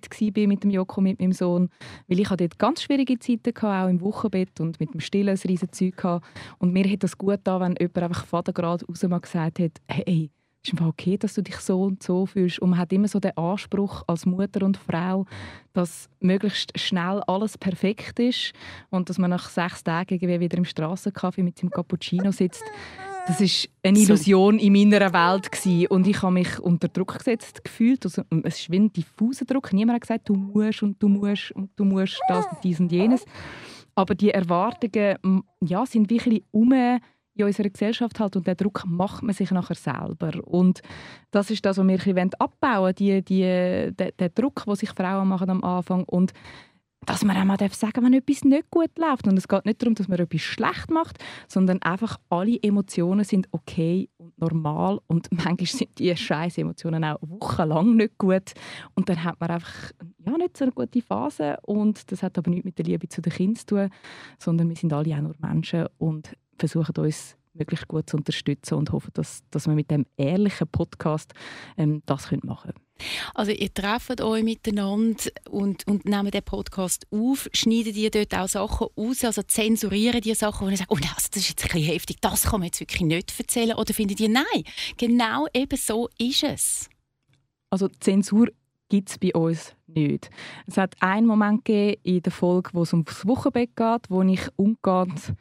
war 0.09 0.47
mit 0.47 0.63
dem 0.63 0.71
Joko, 0.71 0.99
mit 0.99 1.19
meinem 1.19 1.33
Sohn. 1.33 1.69
Weil 2.07 2.19
ich 2.19 2.29
hatte 2.31 2.47
dort 2.47 2.57
ganz 2.57 2.81
schwierige 2.81 3.19
Zeiten, 3.19 3.55
auch 3.55 3.87
im 3.87 4.01
Wochenbett 4.01 4.59
und 4.59 4.79
mit 4.79 4.91
dem 4.91 4.99
Stillen 4.99 5.37
ein 5.37 5.47
riesen 5.47 5.71
Zeug. 5.71 6.21
Und 6.57 6.73
mir 6.73 6.85
hätte 6.85 7.05
das 7.05 7.15
gut 7.15 7.35
getan, 7.35 7.61
wenn 7.61 7.75
jemand 7.79 7.97
einfach 7.97 8.25
vatergrad 8.25 8.83
raus 8.89 9.03
mal 9.03 9.19
gesagt 9.19 9.59
hätte, 9.59 9.79
hey, 9.87 10.31
ist 10.63 10.73
einfach 10.73 10.87
okay, 10.87 11.17
dass 11.17 11.33
du 11.33 11.43
dich 11.43 11.57
so 11.57 11.83
und 11.83 12.03
so 12.03 12.25
fühlst. 12.25 12.59
Und 12.59 12.71
man 12.71 12.79
hat 12.79 12.91
immer 12.91 13.07
so 13.07 13.19
den 13.19 13.37
Anspruch 13.37 14.03
als 14.07 14.25
Mutter 14.25 14.65
und 14.65 14.77
Frau, 14.77 15.25
dass 15.73 16.09
möglichst 16.19 16.77
schnell 16.77 17.21
alles 17.27 17.57
perfekt 17.57 18.19
ist 18.19 18.53
und 18.89 19.09
dass 19.09 19.17
man 19.17 19.29
nach 19.29 19.49
sechs 19.49 19.83
Tagen 19.83 20.15
irgendwie 20.15 20.39
wieder 20.39 20.57
im 20.57 20.65
Strassencafé 20.65 21.43
mit 21.43 21.61
dem 21.61 21.69
Cappuccino 21.69 22.31
sitzt. 22.31 22.63
Das 23.27 23.41
ist 23.41 23.69
eine 23.83 23.99
Illusion 23.99 24.57
in 24.57 24.71
meiner 24.71 25.11
Welt 25.11 25.51
gewesen. 25.51 25.87
und 25.87 26.07
ich 26.07 26.21
habe 26.21 26.33
mich 26.33 26.59
unter 26.59 26.87
Druck 26.87 27.17
gesetzt 27.17 27.61
gefühlt. 27.61 28.05
Also, 28.05 28.23
es 28.43 28.59
ist 28.59 28.71
wie 28.71 28.79
ein 28.79 28.93
diffuser 28.93 29.43
Druck. 29.43 29.73
Niemand 29.73 29.95
hat 29.95 30.01
gesagt, 30.01 30.29
du 30.29 30.33
musst 30.33 30.81
und 30.81 31.01
du 31.03 31.09
musst 31.09 31.51
und 31.51 31.69
du 31.75 31.83
musst 31.83 32.21
das 32.29 32.45
und 32.45 32.63
dies 32.63 32.79
und 32.79 32.89
jenes. 32.89 33.25
Aber 33.95 34.15
die 34.15 34.31
Erwartungen 34.31 35.43
ja, 35.59 35.85
sind 35.85 36.09
wirklich 36.09 36.43
um 36.51 36.71
in 37.37 37.45
unserer 37.45 37.69
Gesellschaft 37.69 38.19
halt 38.19 38.35
und 38.35 38.47
den 38.47 38.57
Druck 38.57 38.83
macht 38.85 39.23
man 39.23 39.33
sich 39.33 39.51
nachher 39.51 39.75
selber 39.75 40.31
und 40.45 40.81
das 41.31 41.49
ist 41.49 41.65
das, 41.65 41.77
was 41.77 41.87
wir 41.87 42.17
ein 42.17 42.31
abbauen 42.39 42.95
die, 42.95 43.21
die, 43.23 43.41
den, 43.93 44.11
den 44.19 44.33
Druck, 44.33 44.65
den 44.65 44.75
sich 44.75 44.89
Frauen 44.89 45.27
machen 45.27 45.49
am 45.49 45.63
Anfang 45.63 46.03
und 46.05 46.33
dass 47.07 47.23
man 47.23 47.37
auch 47.37 47.45
mal 47.45 47.57
darf 47.57 47.73
sagen 47.73 48.03
wenn 48.03 48.13
etwas 48.13 48.43
nicht 48.43 48.69
gut 48.69 48.91
läuft. 48.97 49.27
Und 49.27 49.37
es 49.37 49.47
geht 49.47 49.65
nicht 49.65 49.81
darum, 49.81 49.95
dass 49.95 50.07
man 50.07 50.19
etwas 50.19 50.41
schlecht 50.41 50.91
macht, 50.91 51.17
sondern 51.47 51.81
einfach 51.81 52.17
alle 52.29 52.61
Emotionen 52.61 53.23
sind 53.23 53.47
okay 53.51 54.09
und 54.17 54.37
normal. 54.37 54.99
Und 55.07 55.29
manchmal 55.31 55.65
sind 55.65 55.97
die 55.97 56.15
scheiß 56.15 56.57
Emotionen 56.57 57.03
auch 57.03 57.17
wochenlang 57.21 57.95
nicht 57.95 58.17
gut. 58.17 58.53
Und 58.93 59.09
dann 59.09 59.23
hat 59.23 59.39
man 59.39 59.51
einfach 59.51 59.91
ja, 60.25 60.37
nicht 60.37 60.57
so 60.57 60.65
eine 60.65 60.73
gute 60.73 61.01
Phase. 61.01 61.57
Und 61.63 62.11
das 62.11 62.23
hat 62.23 62.37
aber 62.37 62.49
nichts 62.49 62.65
mit 62.65 62.77
der 62.77 62.85
Liebe 62.85 63.07
zu 63.07 63.21
den 63.21 63.33
Kindern 63.33 63.55
zu 63.55 63.65
tun, 63.65 63.89
sondern 64.37 64.69
wir 64.69 64.75
sind 64.75 64.91
alle 64.91 65.15
auch 65.15 65.21
nur 65.21 65.35
Menschen 65.39 65.87
und 65.97 66.33
versuchen 66.57 66.95
uns 66.97 67.37
möglichst 67.57 67.87
gut 67.87 68.09
zu 68.09 68.17
unterstützen 68.17 68.75
und 68.75 68.91
hoffen, 68.91 69.11
dass, 69.13 69.43
dass 69.51 69.67
wir 69.67 69.73
mit 69.73 69.89
dem 69.91 70.05
ehrlichen 70.15 70.67
Podcast 70.67 71.33
ähm, 71.77 72.03
das 72.05 72.31
machen 72.31 72.41
können. 72.43 72.73
Also 73.35 73.51
ihr 73.51 73.71
trefft 73.71 74.21
euch 74.21 74.43
miteinander 74.43 75.23
und, 75.49 75.85
und 75.87 76.05
nehmt 76.05 76.33
den 76.33 76.43
Podcast 76.43 77.05
auf, 77.11 77.47
schneidet 77.53 77.95
ihr 77.95 78.09
dort 78.09 78.33
auch 78.35 78.47
Sachen 78.47 78.87
aus, 78.95 79.23
also 79.23 79.43
zensurieren 79.43 80.21
die 80.21 80.33
Sachen, 80.33 80.65
wo 80.65 80.71
ihr 80.71 80.77
sagt, 80.77 80.91
oh 80.91 80.97
nein, 80.99 81.11
das 81.15 81.29
ist 81.35 81.49
jetzt 81.49 81.63
ein 81.63 81.71
bisschen 81.71 81.93
heftig, 81.93 82.17
das 82.21 82.43
kann 82.43 82.59
man 82.59 82.67
jetzt 82.67 82.79
wirklich 82.79 83.01
nicht 83.01 83.33
erzählen, 83.37 83.75
oder 83.75 83.93
findet 83.93 84.19
ihr, 84.19 84.29
nein, 84.29 84.63
genau 84.97 85.45
eben 85.53 85.77
so 85.77 86.09
ist 86.17 86.43
es? 86.43 86.89
Also 87.69 87.87
Zensur 87.99 88.47
gibt 88.89 89.09
es 89.09 89.17
bei 89.19 89.33
uns 89.33 89.75
nicht. 89.85 90.29
Es 90.65 90.77
hat 90.77 90.95
einen 91.01 91.27
Moment 91.27 91.65
gegeben 91.65 92.01
in 92.03 92.21
der 92.21 92.31
Folge, 92.31 92.69
wo 92.73 92.83
es 92.83 92.93
ums 92.93 93.27
Wochenbett 93.27 93.75
geht, 93.75 94.09
wo 94.09 94.23
ich 94.23 94.41
umgehend 94.55 95.33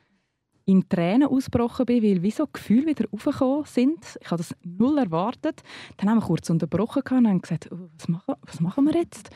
in 0.67 0.89
Tränen 0.89 1.29
ausgebrochen 1.29 1.87
bin, 1.87 2.03
weil 2.03 2.23
wie 2.23 2.31
so 2.31 2.47
Gefühle 2.47 2.87
wieder 2.89 3.07
aufgekommen 3.13 3.65
sind. 3.65 4.19
Ich 4.21 4.27
habe 4.27 4.39
das 4.39 4.55
null 4.65 4.99
erwartet. 4.99 5.63
Dann 5.97 6.11
haben 6.11 6.19
wir 6.19 6.27
kurz 6.27 6.51
unterbrochen 6.51 7.03
und 7.11 7.29
haben 7.29 7.41
gesagt, 7.41 7.69
oh, 7.73 7.89
was, 7.97 8.09
machen, 8.09 8.35
was 8.43 8.61
machen 8.61 8.85
wir 8.85 8.95
jetzt? 8.95 9.31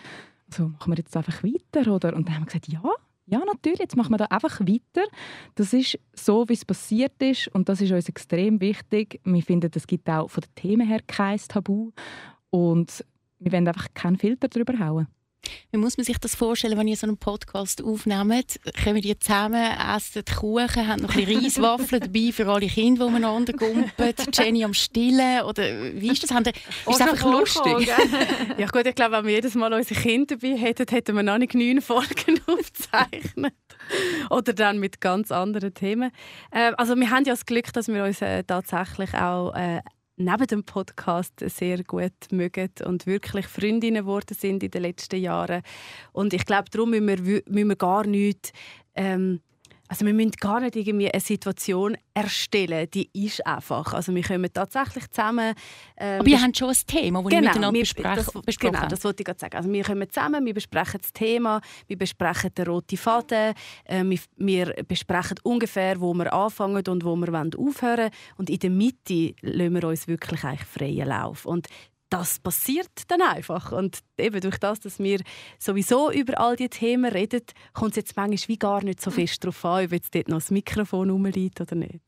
Also 0.51 0.69
machen 0.69 0.93
wir 0.93 0.99
jetzt 0.99 1.17
einfach 1.17 1.43
weiter? 1.45 1.93
Oder? 1.93 2.15
Und 2.15 2.27
dann 2.27 2.35
haben 2.35 2.43
wir 2.43 2.47
gesagt, 2.47 2.69
ja, 2.69 2.83
ja, 3.27 3.41
natürlich, 3.47 3.79
jetzt 3.79 3.97
machen 3.97 4.13
wir 4.13 4.19
da 4.19 4.25
einfach 4.25 4.61
weiter. 4.61 5.07
Das 5.55 5.73
ist 5.73 6.01
so, 6.13 6.49
wie 6.49 6.55
es 6.55 6.65
passiert 6.65 7.23
ist 7.23 7.47
und 7.49 7.69
das 7.69 7.81
ist 7.81 7.93
uns 7.93 8.09
extrem 8.09 8.61
wichtig. 8.61 9.21
Wir 9.23 9.43
finden, 9.43 9.71
es 9.73 9.87
gibt 9.87 10.11
auch 10.11 10.29
von 10.29 10.43
den 10.43 10.55
Themen 10.57 10.87
her 10.89 11.01
kein 11.07 11.39
Tabu 11.39 11.93
und 12.51 13.05
wir 13.39 13.53
wollen 13.53 13.69
einfach 13.69 13.87
keinen 13.95 14.17
Filter 14.17 14.49
drüber 14.49 14.79
hauen. 14.81 15.07
Wie 15.71 15.79
muss 15.79 15.97
man 15.97 16.05
sich 16.05 16.19
das 16.19 16.35
vorstellen, 16.35 16.77
wenn 16.77 16.89
ihr 16.89 16.97
so 16.97 17.07
einen 17.07 17.17
Podcast 17.17 17.83
aufnehmt? 17.83 18.61
Kommen 18.83 19.01
die 19.01 19.19
zusammen, 19.19 19.73
essen 19.97 20.25
Kuchen, 20.25 20.87
haben 20.87 21.03
noch 21.03 21.15
ein 21.15 21.25
bisschen 21.25 21.45
Reiswaffeln 21.45 22.01
dabei 22.01 22.33
für 22.33 22.47
alle 22.49 22.67
Kinder, 22.67 23.05
die 23.05 23.09
umeinander 23.09 23.53
gumpen, 23.53 24.15
Jenny 24.33 24.65
am 24.65 24.75
Stillen? 24.75 25.43
Oder 25.45 25.63
wie 25.95 26.11
ist 26.11 26.23
das? 26.23 26.31
Haben 26.31 26.45
die, 26.45 26.51
ist 26.51 26.61
es 26.87 27.01
einfach 27.01 27.31
lustig? 27.31 27.89
ja 28.59 28.67
gut, 28.67 28.87
ich 28.87 28.95
glaube, 28.95 29.13
wenn 29.13 29.27
wir 29.27 29.35
jedes 29.35 29.55
Mal 29.55 29.73
unsere 29.73 30.01
Kinder 30.01 30.37
dabei 30.37 30.57
hätten, 30.57 30.87
hätten 30.89 31.17
wir 31.17 31.23
noch 31.23 31.39
nicht 31.39 31.55
neun 31.55 31.81
Folgen 31.81 32.41
aufgezeichnet. 32.47 33.55
Oder 34.31 34.53
dann 34.53 34.79
mit 34.79 35.01
ganz 35.01 35.33
anderen 35.33 35.75
Themen. 35.75 36.11
Äh, 36.51 36.73
also 36.77 36.97
wir 36.97 37.11
haben 37.11 37.25
ja 37.25 37.33
das 37.33 37.47
Glück, 37.47 37.73
dass 37.73 37.89
wir 37.89 38.05
uns 38.05 38.23
äh, 38.23 38.45
tatsächlich 38.45 39.15
auch 39.15 39.55
äh, 39.55 39.81
neben 40.21 40.47
dem 40.47 40.65
Podcast 40.65 41.33
sehr 41.41 41.83
gut 41.83 42.13
mögen 42.31 42.71
und 42.85 43.07
wirklich 43.07 43.47
Freundinnen 43.47 44.05
geworden 44.05 44.37
sind 44.39 44.63
in 44.63 44.71
den 44.71 44.83
letzten 44.83 45.21
Jahren. 45.21 45.63
Und 46.13 46.35
ich 46.35 46.45
glaube, 46.45 46.71
darum 46.71 46.91
müssen 46.91 47.27
wir, 47.27 47.43
müssen 47.47 47.69
wir 47.69 47.77
gar 47.77 48.07
nichts 48.07 48.53
ähm, 48.95 49.41
also 49.91 50.07
wir 50.07 50.15
müssen 50.15 50.31
gar 50.39 50.61
nicht 50.61 50.77
irgendwie 50.77 51.11
eine 51.11 51.21
Situation 51.21 51.97
erstellen, 52.15 52.89
die 52.95 53.11
ist 53.13 53.45
einfach. 53.45 53.93
Also 53.93 54.15
wir 54.15 54.23
kommen 54.23 54.49
tatsächlich 54.53 55.11
zusammen. 55.11 55.53
Ähm, 55.97 56.21
Aber 56.21 56.29
ihr 56.29 56.41
habt 56.41 56.57
schon 56.57 56.69
ein 56.69 56.77
Thema, 56.87 57.23
das 57.23 57.31
genau, 57.31 57.41
miteinander 57.41 57.73
wir, 57.73 57.81
besprechen, 57.81 58.25
das, 58.33 58.43
besprochen 58.45 58.75
Genau, 58.75 58.87
das 58.87 59.03
wollte 59.03 59.23
ich 59.23 59.25
gerade 59.25 59.41
sagen. 59.41 59.57
Also 59.57 59.73
wir 59.73 59.83
kommen 59.83 60.09
zusammen, 60.09 60.47
wir 60.47 60.55
besprechen 60.55 61.01
das 61.03 61.13
Thema, 61.13 61.61
wir 61.89 61.99
besprechen 61.99 62.55
den 62.55 62.67
roten 62.69 62.97
Faden, 62.97 63.55
äh, 63.85 64.05
wir, 64.05 64.19
wir, 64.37 64.85
besprechen 64.87 65.39
ungefähr, 65.43 66.01
wo 66.01 66.15
wir 66.15 66.33
anfangen 66.33 66.87
und 66.87 67.05
wo 67.05 67.17
wir 67.17 67.35
aufhören 67.35 67.99
wollen. 67.99 68.11
Und 68.37 68.49
in 68.49 68.61
der 68.61 68.71
Mitte 68.71 69.35
lassen 69.41 69.75
wir 69.75 69.85
uns 69.89 70.07
wirklich 70.07 70.45
eigentlich 70.45 70.69
freien 70.69 71.09
Lauf. 71.09 71.47
Und 71.47 71.67
das 72.11 72.41
passiert 72.41 72.91
dann 73.09 73.23
einfach. 73.23 73.73
Und 73.73 74.01
eben 74.19 74.41
durch 74.41 74.59
das, 74.59 74.81
dass 74.81 74.99
wir 74.99 75.21
sowieso 75.59 76.11
über 76.11 76.39
all 76.39 76.57
diese 76.57 76.71
Themen 76.71 77.11
reden, 77.11 77.43
kommt 77.73 77.93
es 77.93 77.97
jetzt 77.97 78.17
manchmal 78.17 78.49
wie 78.49 78.59
gar 78.59 78.85
nicht 78.85 79.01
so 79.01 79.11
fest 79.11 79.43
darauf 79.43 79.65
an, 79.65 79.85
ob 79.87 79.93
jetzt 79.93 80.15
dort 80.15 80.29
noch 80.29 80.39
das 80.39 80.51
Mikrofon 80.51 81.11
rumliegt 81.11 81.61
oder 81.61 81.77
nicht. 81.77 82.03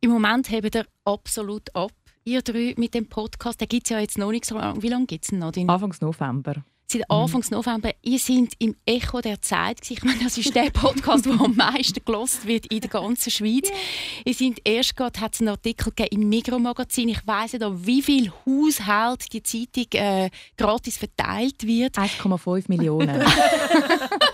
Im 0.00 0.10
Moment 0.10 0.50
haben 0.50 0.72
wir 0.72 0.86
absolut 1.04 1.74
ab, 1.74 1.92
ihr 2.24 2.42
drei 2.42 2.74
mit 2.76 2.94
dem 2.94 3.08
Podcast. 3.08 3.60
Der 3.60 3.66
gibt 3.66 3.86
es 3.86 3.90
ja 3.90 3.98
jetzt 3.98 4.18
noch 4.18 4.30
nicht 4.30 4.44
so 4.44 4.56
lange. 4.56 4.82
Wie 4.82 4.88
lange 4.88 5.06
gibt 5.06 5.24
es 5.24 5.32
noch? 5.32 5.52
Anfangs 5.56 6.00
November 6.00 6.64
seit 6.86 7.02
mhm. 7.08 7.16
Anfang. 7.16 7.44
November. 7.50 7.90
Ihr 8.02 8.18
seid 8.18 8.52
im 8.58 8.76
Echo 8.84 9.20
der 9.20 9.40
Zeit. 9.40 9.78
Ich 9.90 10.02
meine, 10.02 10.22
das 10.22 10.38
ist 10.38 10.54
der 10.54 10.70
Podcast, 10.70 11.26
der 11.26 11.40
am 11.40 11.54
meisten 11.54 12.04
gelost 12.04 12.46
wird 12.46 12.66
in 12.66 12.80
der 12.80 12.90
ganzen 12.90 13.30
Schweiz. 13.30 13.68
Yeah. 13.68 13.78
Ihr 14.24 14.34
seid 14.34 14.60
erst 14.64 14.96
gerade, 14.96 15.20
hat 15.20 15.34
es 15.34 15.40
einen 15.40 15.50
Artikel 15.50 15.92
im 16.10 16.28
Mikromagazin. 16.28 17.08
Ich 17.08 17.26
weiss 17.26 17.52
nicht, 17.52 17.64
wie 17.64 18.02
viel 18.02 18.32
Haushalt 18.44 19.32
die 19.32 19.42
Zeitung 19.42 19.86
äh, 19.92 20.30
gratis 20.56 20.98
verteilt 20.98 21.66
wird. 21.66 21.96
1,5 21.96 22.64
Millionen. 22.68 23.22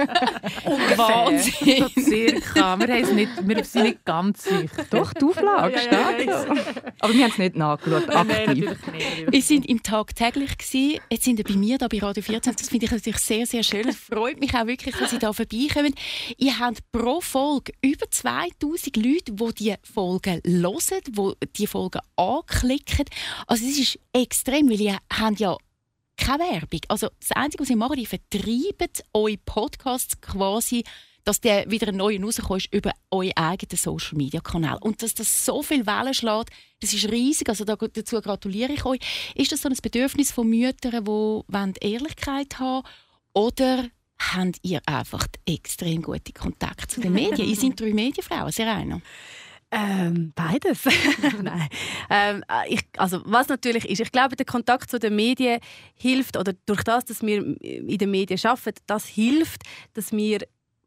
Wahnsinn. 0.97 1.87
So 1.95 2.01
circa. 2.03 2.79
Wir, 2.79 3.15
nicht, 3.15 3.49
wir 3.49 3.65
sind 3.65 3.83
nicht 3.85 4.05
ganz 4.05 4.45
sicher. 4.45 4.69
Doch, 4.91 5.13
die 5.15 5.25
Auflage 5.25 5.79
steht. 5.79 5.93
Ja, 5.93 6.45
ja, 6.45 6.47
Aber 7.01 7.13
wir 7.15 7.25
haben 7.25 7.31
es 7.31 7.39
nicht 7.39 7.57
nachgeschaut, 7.57 8.09
aktiv. 8.09 8.37
Nein, 8.47 8.57
nicht. 9.31 9.51
Wir 9.51 9.57
waren 9.59 9.65
im 9.65 9.83
Tag 9.83 10.15
täglich. 10.15 10.51
Jetzt 11.11 11.25
sind 11.25 11.39
wir 11.39 11.45
bei 11.45 11.55
mir, 11.55 11.79
da 11.79 11.89
bei 11.89 11.99
Radio 11.99 12.23
4 12.23 12.33
14. 12.33 12.57
Das 12.57 12.69
finde 12.71 12.87
ich 12.87 12.93
natürlich 12.93 13.19
sehr, 13.19 13.47
sehr 13.47 13.63
schön. 13.63 13.89
Es 13.89 13.97
freut 13.97 14.41
mich 14.41 14.55
auch 14.55 14.67
wirklich, 14.67 14.97
dass 14.97 15.11
Sie 15.11 15.19
da 15.19 15.33
vorbeikommen. 15.33 15.95
Ihr 16.39 16.59
habt 16.59 16.81
pro 16.93 17.21
Folge 17.21 17.73
über 17.83 18.11
2000 18.11 18.97
Leute, 18.97 19.33
die 19.33 19.55
diese 19.55 19.79
Folgen 19.83 20.41
hören, 20.47 21.03
die 21.05 21.47
diese 21.55 21.69
Folgen 21.69 22.01
anklicken. 22.17 23.05
Also 23.47 23.67
es 23.67 23.79
ist 23.79 23.99
extrem, 24.15 24.71
weil 24.71 24.81
ihr 24.81 24.99
habt 25.13 25.41
ja 25.41 25.57
keine 26.17 26.45
Werbung. 26.45 26.81
Also 26.89 27.09
das 27.21 27.33
Einzige, 27.33 27.63
was 27.63 27.71
ihr 27.71 27.77
macht, 27.77 27.97
ihr 27.97 28.07
vertreibt 28.07 29.05
eure 29.13 29.39
Podcasts 29.39 30.21
quasi 30.21 30.85
dass 31.25 31.41
der 31.41 31.71
wieder 31.71 31.89
ein 31.89 31.97
neuer 31.97 32.21
rauskommt, 32.21 32.69
über 32.73 32.93
euren 33.11 33.37
eigenen 33.37 33.77
Social 33.77 34.17
Media 34.17 34.41
Kanal. 34.41 34.79
Und 34.81 35.03
dass 35.03 35.15
das 35.15 35.45
so 35.45 35.63
viel 35.63 35.87
Wellen 35.87 36.15
schlägt, 36.15 36.51
das 36.81 36.93
ist 36.93 37.11
riesig. 37.11 37.49
Also 37.49 37.65
dazu 37.65 38.21
gratuliere 38.21 38.73
ich 38.73 38.85
euch. 38.85 38.99
Ist 39.35 39.53
das 39.53 39.63
so 39.63 39.69
ein 39.69 39.77
Bedürfnis 39.81 40.33
von 40.33 40.49
Müttern, 40.49 41.05
die 41.05 41.93
Ehrlichkeit 41.93 42.59
haben 42.59 42.87
Oder 43.35 43.89
habt 44.19 44.59
ihr 44.63 44.81
einfach 44.87 45.27
extrem 45.47 46.03
gute 46.03 46.33
Kontakte 46.33 46.89
zu 46.89 47.01
den 47.01 47.13
Medien? 47.13 47.49
ihr 47.49 47.57
seid 47.61 47.79
drei 47.79 47.93
Medienfrauen, 47.93 48.53
Serena. 48.53 49.01
Ähm, 49.75 50.33
beides. 50.35 50.85
Nein. 51.43 51.69
Ähm, 52.11 52.45
ich, 52.69 52.85
also, 52.99 53.23
was 53.25 53.49
natürlich 53.49 53.89
ist, 53.89 54.01
ich 54.01 54.13
glaube, 54.13 54.37
der 54.37 54.45
Kontakt 54.45 54.91
zu 54.91 54.99
den 54.99 55.17
Medien 55.17 55.61
hilft, 55.95 56.37
oder 56.37 56.53
durch 56.67 56.85
das, 56.85 57.07
dass 57.07 57.23
wir 57.23 57.39
in 57.63 57.99
den 57.99 58.11
Medien 58.11 58.39
arbeiten, 58.45 58.83
das 58.87 59.07
hilft, 59.07 59.63
dass 59.95 60.13
wir 60.13 60.41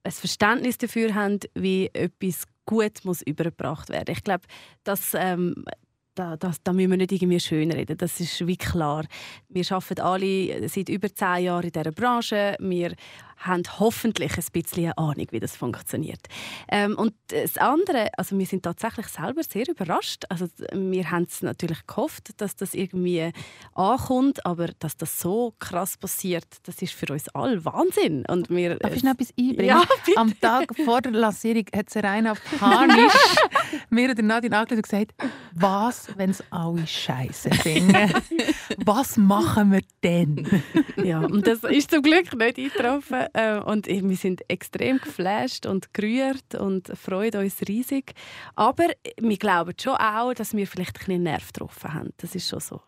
ein 0.03 0.11
Verständnis 0.11 0.77
dafür 0.77 1.15
haben, 1.15 1.39
wie 1.55 1.89
etwas 1.93 2.43
gut 2.67 3.03
muss 3.03 3.23
übergebracht 3.23 3.89
werden. 3.89 4.13
Ich 4.15 4.23
glaube, 4.23 4.43
dass 4.83 5.15
ähm, 5.15 5.65
da, 6.13 6.37
das, 6.37 6.61
da 6.63 6.71
müssen 6.71 6.91
wir 6.91 6.97
nicht 6.97 7.11
irgendwie 7.11 7.39
schönreden. 7.39 7.97
Das 7.97 8.19
ist 8.19 8.45
wie 8.47 8.57
klar. 8.57 9.05
Wir 9.49 9.65
arbeiten 9.69 10.01
alle 10.01 10.69
seit 10.69 10.89
über 10.89 11.13
zehn 11.13 11.45
Jahren 11.45 11.65
in 11.65 11.71
dieser 11.71 11.91
Branche. 11.91 12.55
Wir 12.59 12.93
haben 13.37 13.63
hoffentlich 13.79 14.37
ein 14.37 14.45
bisschen 14.51 14.85
eine 14.85 14.97
Ahnung, 14.97 15.27
wie 15.31 15.39
das 15.39 15.55
funktioniert. 15.55 16.21
Ähm, 16.69 16.97
und 16.97 17.13
das 17.27 17.57
andere, 17.57 18.09
also 18.17 18.37
wir 18.37 18.45
sind 18.45 18.63
tatsächlich 18.63 19.07
selber 19.07 19.43
sehr 19.43 19.67
überrascht. 19.69 20.23
Also 20.29 20.47
wir 20.73 21.11
haben 21.11 21.27
es 21.29 21.41
natürlich 21.41 21.85
gehofft, 21.87 22.39
dass 22.41 22.55
das 22.55 22.73
irgendwie 22.73 23.31
ankommt, 23.73 24.45
aber 24.45 24.69
dass 24.79 24.97
das 24.97 25.19
so 25.19 25.53
krass 25.59 25.97
passiert, 25.97 26.45
das 26.63 26.81
ist 26.81 26.93
für 26.93 27.11
uns 27.11 27.29
alle 27.29 27.63
Wahnsinn. 27.65 28.25
Und 28.27 28.49
wir, 28.49 28.75
Darf 28.75 28.95
ich 28.95 29.03
noch 29.03 29.11
etwas 29.13 29.33
einbringen? 29.39 29.65
Ja, 29.65 29.83
Am 30.15 30.39
Tag 30.39 30.75
vor 30.83 31.01
der 31.01 31.11
Lancierung 31.11 31.65
hat 31.75 31.89
Serena 31.89 32.33
panisch 32.59 33.13
mir 33.89 34.11
oder 34.11 34.23
Nadine 34.23 34.57
angeschaut 34.57 34.77
und 34.77 34.83
gesagt, 34.83 35.13
was, 35.53 36.07
wenn 36.17 36.29
es 36.29 36.43
alle 36.49 36.85
Scheiße 36.85 37.49
finden? 37.51 38.13
was 38.85 39.17
machen 39.17 39.71
wir 39.71 39.81
denn? 40.03 40.47
ja, 41.03 41.19
und 41.19 41.47
das 41.47 41.63
ist 41.63 41.91
zum 41.91 42.01
Glück 42.01 42.33
nicht 42.33 42.57
eingetroffen. 42.57 43.24
Äh, 43.33 43.59
und 43.59 43.87
wir 43.87 44.17
sind 44.17 44.41
extrem 44.49 44.99
geflasht 44.99 45.65
und 45.65 45.93
gerührt 45.93 46.55
und 46.55 46.87
freuen 46.97 47.35
uns 47.35 47.61
riesig. 47.67 48.13
Aber 48.55 48.87
wir 49.19 49.37
glauben 49.37 49.73
schon 49.79 49.95
auch, 49.95 50.33
dass 50.33 50.53
wir 50.53 50.67
vielleicht 50.67 50.95
ein 50.95 51.05
bisschen 51.05 51.23
Nerv 51.23 51.47
getroffen 51.47 51.93
haben. 51.93 52.13
Das 52.17 52.35
ist 52.35 52.47
schon 52.47 52.59
so. 52.59 52.81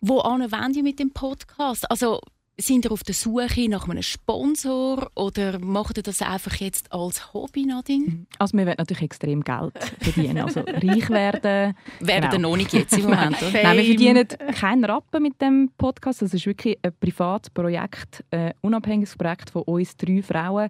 Wo 0.00 0.16
wollen 0.18 0.74
ihr 0.74 0.82
mit 0.82 0.98
dem 0.98 1.12
Podcast? 1.12 1.90
Also 1.90 2.20
sind 2.60 2.84
ihr 2.84 2.92
auf 2.92 3.04
der 3.04 3.14
Suche 3.14 3.68
nach 3.68 3.88
einem 3.88 4.02
Sponsor 4.02 5.10
oder 5.14 5.60
macht 5.60 5.96
ihr 5.96 6.02
das 6.02 6.22
einfach 6.22 6.56
jetzt 6.56 6.92
als 6.92 7.32
Hobby, 7.32 7.64
Nadine? 7.64 8.04
Mhm. 8.06 8.26
Also 8.38 8.56
wir 8.56 8.66
wollen 8.66 8.74
natürlich 8.78 9.04
extrem 9.04 9.44
Geld 9.44 9.72
verdienen, 10.00 10.38
also 10.38 10.60
reich 10.66 11.08
werden. 11.08 11.76
Werden 12.00 12.30
genau. 12.30 12.50
noch 12.50 12.56
nicht 12.56 12.72
jetzt 12.72 12.98
im 12.98 13.02
Moment, 13.04 13.40
oder? 13.40 13.62
Nein, 13.62 13.76
wir 13.76 13.84
verdienen 13.84 14.26
keinen 14.54 14.84
Rappen 14.84 15.22
mit 15.22 15.40
dem 15.40 15.70
Podcast. 15.78 16.20
Das 16.20 16.34
ist 16.34 16.46
wirklich 16.46 16.76
ein 16.82 16.92
privates 16.98 17.50
Projekt, 17.50 18.24
ein 18.32 18.52
unabhängiges 18.60 19.16
Projekt 19.16 19.50
von 19.50 19.62
uns 19.62 19.96
drei 19.96 20.20
Frauen. 20.20 20.68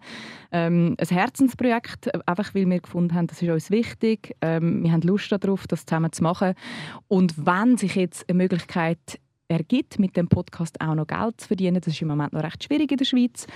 Ähm, 0.53 0.95
ein 0.99 1.09
Herzensprojekt, 1.09 2.11
einfach 2.29 2.55
weil 2.55 2.69
wir 2.69 2.81
gefunden 2.81 3.15
haben, 3.15 3.29
das 3.29 3.41
ist 3.41 3.49
uns 3.49 3.71
wichtig. 3.71 4.37
Ähm, 4.43 4.83
wir 4.83 4.93
haben 4.93 5.03
Lust 5.03 5.33
darauf, 5.33 5.67
das 5.67 5.87
zusammen 5.87 6.13
zu 6.13 6.23
machen. 6.23 6.53
Und 7.09 7.47
wenn 7.47 7.79
sich 7.79 7.95
jetzt 7.95 8.29
eine 8.29 8.37
Möglichkeit 8.37 8.99
ergibt, 9.49 9.99
mit 9.99 10.17
dem 10.17 10.29
Podcast 10.29 10.81
auch 10.81 10.95
noch 10.95 11.07
Geld 11.07 11.41
zu 11.41 11.49
verdienen. 11.49 11.81
Das 11.81 11.95
ist 11.95 12.03
im 12.03 12.09
Moment 12.09 12.33
noch 12.33 12.43
recht 12.43 12.63
schwierig 12.65 12.91
in 12.91 12.99
der 12.99 13.05
Schweiz, 13.05 13.47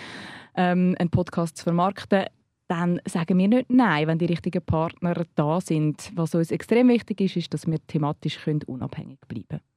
ähm, 0.57 0.97
einen 0.99 1.11
Podcast 1.11 1.57
zu 1.57 1.65
vermarkten. 1.65 2.25
Dann 2.69 3.01
sagen 3.05 3.39
wir 3.39 3.49
nicht 3.49 3.71
Nein, 3.71 4.07
wenn 4.07 4.19
die 4.19 4.27
richtigen 4.27 4.65
Partner 4.65 5.25
da 5.35 5.61
sind. 5.61 6.11
Was 6.15 6.35
uns 6.35 6.51
extrem 6.51 6.89
wichtig 6.89 7.21
ist, 7.21 7.37
ist, 7.37 7.55
dass 7.55 7.67
wir 7.67 7.79
thematisch 7.87 8.39
unabhängig 8.67 9.19
bleiben 9.29 9.47
können. 9.49 9.72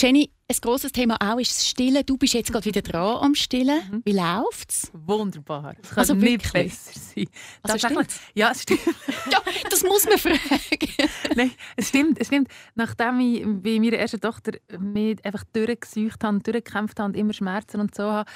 Jenny, 0.00 0.30
ein 0.50 0.56
grosses 0.60 0.92
Thema 0.92 1.16
auch 1.20 1.38
ist 1.38 1.52
das 1.52 1.68
Stillen. 1.68 2.04
Du 2.04 2.18
bist 2.18 2.34
jetzt 2.34 2.52
gerade 2.52 2.64
wieder 2.64 2.82
dran 2.82 3.16
am 3.22 3.34
Stillen. 3.34 3.80
Mhm. 3.90 4.02
Wie 4.04 4.12
läuft's? 4.12 4.90
Wunderbar. 4.92 5.74
Es 5.80 5.90
kann 5.90 5.98
Also 5.98 6.14
nicht 6.14 6.52
wirklich? 6.52 6.72
besser 6.74 7.00
sein. 7.00 7.26
Also 7.62 7.78
stimmt's? 7.78 8.20
Ja, 8.34 8.50
es 8.50 8.62
stimmt. 8.62 8.80
Ja, 9.30 9.40
das 9.70 9.82
muss 9.82 10.04
man 10.04 10.18
fragen. 10.18 10.92
Nein, 11.36 11.52
es 11.76 11.88
stimmt, 11.88 12.20
es 12.20 12.26
stimmt. 12.26 12.48
Nachdem 12.74 13.20
ich 13.20 13.42
bei 13.62 13.78
meiner 13.80 13.96
ersten 13.96 14.20
Tochter 14.20 14.52
mich 14.78 15.24
einfach 15.24 15.44
durchgesucht 15.52 16.22
habe, 16.24 16.40
durchgekämpft 16.40 16.98
habe 16.98 17.08
und 17.10 17.16
immer 17.16 17.32
Schmerzen 17.32 17.80
und 17.80 17.94
so 17.94 18.02
habe, 18.04 18.30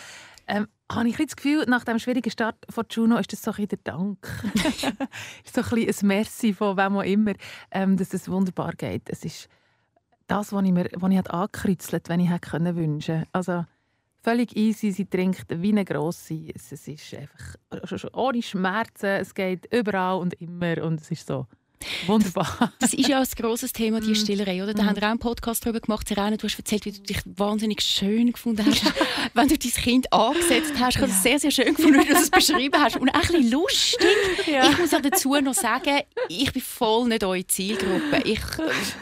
ähm, 0.46 0.66
habe 0.90 1.08
ich 1.08 1.16
das 1.16 1.36
Gefühl, 1.36 1.66
nach 1.68 1.84
dem 1.84 1.98
schwierigen 1.98 2.30
Start 2.30 2.56
von 2.70 2.86
Juno 2.90 3.18
ist 3.18 3.32
das 3.32 3.42
so 3.42 3.52
ein 3.52 3.68
der 3.68 3.78
Dank. 3.84 4.26
ist 5.44 5.54
so 5.54 5.60
ein 5.60 5.68
bisschen 5.84 6.04
ein 6.04 6.06
Merci 6.06 6.54
von 6.54 6.76
wem 6.78 6.96
auch 6.96 7.02
immer, 7.02 7.34
ähm, 7.70 7.98
dass 7.98 8.14
es 8.14 8.28
wunderbar 8.30 8.72
geht. 8.72 9.10
Es 9.10 9.24
ist 9.24 9.48
das, 10.28 10.52
was 10.52 10.64
ich 10.64 10.72
mir 10.72 10.88
was 10.94 11.10
ich 11.10 11.16
hätte 11.16 11.34
angekreuzelt 11.34 12.08
wenn 12.08 12.20
ich 12.20 12.30
hätte 12.30 12.76
wünschen. 12.76 13.24
Also 13.32 13.64
völlig 14.22 14.56
easy, 14.56 14.92
sie 14.92 15.06
trinkt 15.06 15.46
wie 15.48 15.72
eine 15.72 15.84
Grosse. 15.84 16.52
Es, 16.54 16.70
es 16.70 16.86
ist 16.86 17.14
einfach 17.14 18.14
ohne 18.14 18.42
Schmerzen, 18.42 19.06
es 19.06 19.34
geht 19.34 19.72
überall 19.72 20.20
und 20.20 20.34
immer 20.34 20.82
und 20.84 21.00
es 21.00 21.10
ist 21.10 21.26
so 21.26 21.46
wunderbar. 22.06 22.72
Das 22.80 22.92
ist 22.94 23.08
ja 23.08 23.20
ein 23.20 23.26
grosses 23.36 23.72
Thema, 23.72 24.00
die 24.00 24.10
Mm. 24.10 24.14
Stillerei. 24.14 24.62
Oder? 24.62 24.74
Da 24.74 24.82
Mm. 24.82 24.86
haben 24.86 24.96
wir 24.96 25.02
auch 25.04 25.10
einen 25.10 25.18
Podcast 25.18 25.64
darüber 25.64 25.80
gemacht. 25.80 26.08
Serena, 26.08 26.36
du 26.36 26.46
hast 26.46 26.58
erzählt, 26.58 26.84
wie 26.84 26.92
du 26.92 27.00
dich 27.00 27.18
wahnsinnig 27.24 27.80
schön 27.82 28.32
gefunden 28.32 28.64
hast, 28.66 28.82
wenn 29.34 29.48
du 29.48 29.56
dein 29.58 29.70
Kind 29.72 30.12
angesetzt 30.12 30.72
hast. 30.78 30.96
Ich 30.96 31.02
habe 31.02 31.10
es 31.12 31.22
sehr, 31.22 31.38
sehr 31.38 31.50
schön 31.50 31.74
gefunden, 31.74 32.00
wie 32.00 32.06
du 32.08 32.14
es 32.14 32.30
beschrieben 32.30 32.80
hast. 32.82 32.96
Und 32.96 33.10
auch 33.10 33.14
ein 33.14 33.20
bisschen 33.20 33.50
lustig. 33.50 34.08
Ich 34.46 34.78
muss 34.78 34.90
ja 34.90 35.00
dazu 35.00 35.34
noch 35.40 35.54
sagen, 35.54 36.00
ich 36.28 36.52
bin 36.52 36.62
voll 36.62 37.08
nicht 37.08 37.24
eure 37.24 37.46
Zielgruppe. 37.46 38.22
Ich 38.24 38.40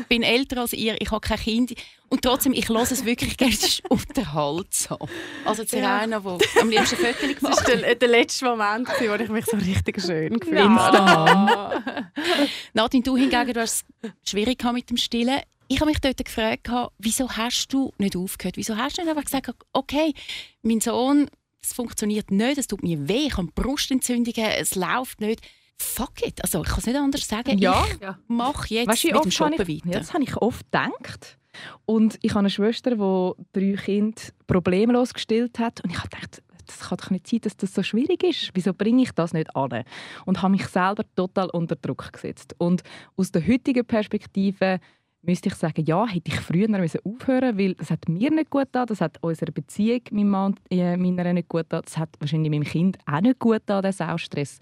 bin 0.09 0.23
älter 0.23 0.61
als 0.61 0.73
ihr, 0.73 0.97
ich 1.00 1.11
habe 1.11 1.21
kein 1.21 1.38
Kind. 1.38 1.75
Und 2.09 2.23
trotzdem, 2.23 2.52
ich 2.52 2.68
höre 2.68 2.83
es 2.83 3.04
wirklich 3.04 3.37
gerne, 3.37 3.52
es 3.52 3.64
ist 3.64 3.83
unterhaltsam. 3.90 4.99
Also 5.45 5.64
die 5.64 5.71
Serena, 5.71 6.21
die 6.21 6.61
am 6.61 6.71
liebsten 6.71 6.97
Fotos 6.97 7.14
Das 7.21 7.35
gemacht 7.40 7.42
war 7.68 7.75
hat. 7.75 7.83
der, 7.83 7.95
der 7.97 8.09
letzte 8.09 8.45
Moment, 8.45 8.88
wo 8.88 9.14
ich 9.14 9.28
mich 9.28 9.45
so 9.47 9.56
richtig 9.56 10.00
schön 10.00 10.38
gefühlt 10.38 10.59
Ja. 10.59 10.68
habe. 10.92 11.83
Nadine, 12.74 13.02
du 13.02 13.16
hingegen, 13.16 13.52
du 13.52 13.60
hast 13.60 13.84
es 14.02 14.30
schwierig 14.30 14.62
mit 14.72 14.90
dem 14.90 14.96
Stillen. 14.96 15.40
Ich 15.68 15.80
habe 15.80 15.90
mich 15.90 16.00
dort 16.00 16.24
gefragt, 16.24 16.68
wieso 16.98 17.30
hast 17.30 17.72
du 17.72 17.92
nicht 17.98 18.16
aufgehört? 18.16 18.56
Wieso 18.56 18.76
hast 18.76 18.98
du 18.98 19.02
nicht 19.02 19.10
einfach 19.10 19.24
gesagt, 19.24 19.50
okay, 19.72 20.14
mein 20.62 20.80
Sohn, 20.80 21.28
es 21.60 21.72
funktioniert 21.72 22.30
nicht, 22.30 22.58
es 22.58 22.68
tut 22.68 22.82
mir 22.82 23.08
weh, 23.08 23.26
ich 23.26 23.36
habe 23.36 23.48
Brustentzündungen, 23.52 24.50
es 24.58 24.76
läuft 24.76 25.20
nicht. 25.20 25.40
Fuck 25.78 26.26
it. 26.26 26.42
Also 26.42 26.62
ich 26.62 26.68
kann 26.68 26.78
es 26.78 26.86
nicht 26.86 26.96
anders 26.96 27.28
sagen. 27.28 27.58
Ja. 27.58 27.84
Ich 27.90 28.08
mach 28.28 28.66
jetzt 28.66 28.88
Weißt 28.88 29.04
mit 29.04 29.24
dem 29.24 29.30
Shoppen 29.30 29.54
ich, 29.54 29.84
weiter. 29.84 29.92
ja, 29.94 29.98
das 29.98 30.14
habe 30.14 30.24
ich 30.24 30.36
oft 30.36 30.64
gedacht. 30.64 31.38
Und 31.84 32.18
ich 32.22 32.30
habe 32.30 32.40
eine 32.40 32.50
Schwester, 32.50 32.92
die 32.92 33.32
drei 33.52 33.82
Kinder 33.82 34.22
problemlos 34.46 35.12
gestillt 35.12 35.58
hat. 35.58 35.82
Und 35.82 35.90
ich 35.90 35.98
habe 35.98 36.08
gedacht, 36.08 36.42
das 36.66 36.88
kann 36.88 36.99
doch 36.99 37.11
nicht 37.11 37.26
sein, 37.26 37.40
dass 37.42 37.56
das 37.56 37.75
so 37.75 37.82
schwierig 37.82 38.23
ist. 38.23 38.50
Wieso 38.54 38.73
bringe 38.73 39.02
ich 39.02 39.12
das 39.12 39.32
nicht 39.32 39.54
an? 39.54 39.85
Und 40.25 40.42
habe 40.42 40.52
mich 40.52 40.66
selber 40.66 41.04
total 41.14 41.49
unter 41.50 41.76
Druck 41.76 42.12
gesetzt. 42.12 42.54
Und 42.58 42.82
aus 43.16 43.32
der 43.32 43.46
heutigen 43.46 43.85
Perspektive 43.85 44.80
müsste 45.26 45.49
ich 45.49 45.54
sagen, 45.54 45.85
ja, 45.85 46.06
hätte 46.06 46.30
ich 46.30 46.40
früher 46.40 46.68
müssen 46.68 47.00
aufhören 47.04 47.58
weil 47.58 47.75
das 47.75 47.90
hat 47.90 48.08
mir 48.08 48.30
nicht 48.30 48.50
gut 48.50 48.66
getan, 48.66 48.87
das 48.87 49.00
hat 49.00 49.18
unserer 49.23 49.50
Beziehung, 49.50 50.00
meinem 50.11 50.28
Mann 50.28 50.54
äh, 50.70 50.96
meiner 50.96 51.32
nicht 51.32 51.49
gut 51.49 51.64
getan, 51.64 51.82
das 51.85 51.99
hat 51.99 52.11
wahrscheinlich 52.20 52.50
meinem 52.50 52.64
Kind 52.64 52.99
auch 53.06 53.20
nicht 53.20 53.38
gut 53.38 53.54
getan, 53.54 53.82
der 53.82 53.92
Saustress. 53.92 54.58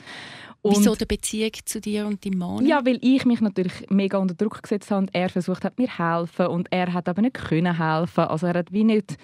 Und 0.62 0.78
Wieso 0.78 0.94
die 0.94 1.04
Beziehung 1.04 1.52
zu 1.64 1.80
dir 1.80 2.06
und 2.06 2.25
deinem 2.25 2.38
Mann? 2.38 2.66
ja, 2.66 2.84
weil 2.84 2.99
ich 3.02 3.25
mich 3.26 3.40
natürlich 3.40 3.90
mega 3.90 4.18
unter 4.18 4.34
Druck 4.34 4.62
gesetzt 4.62 4.90
habe 4.90 5.02
und 5.02 5.14
er 5.14 5.28
versucht 5.28 5.64
hat, 5.64 5.78
mir 5.78 5.88
zu 5.88 5.99
helfen 5.99 6.46
und 6.46 6.68
er 6.70 6.92
hat 6.92 7.08
aber 7.08 7.23
nicht 7.23 7.34
können 7.34 7.76
helfen. 7.78 8.25
Also 8.25 8.46
er 8.46 8.54
hat 8.54 8.73
wie 8.73 8.84
nicht 8.84 9.16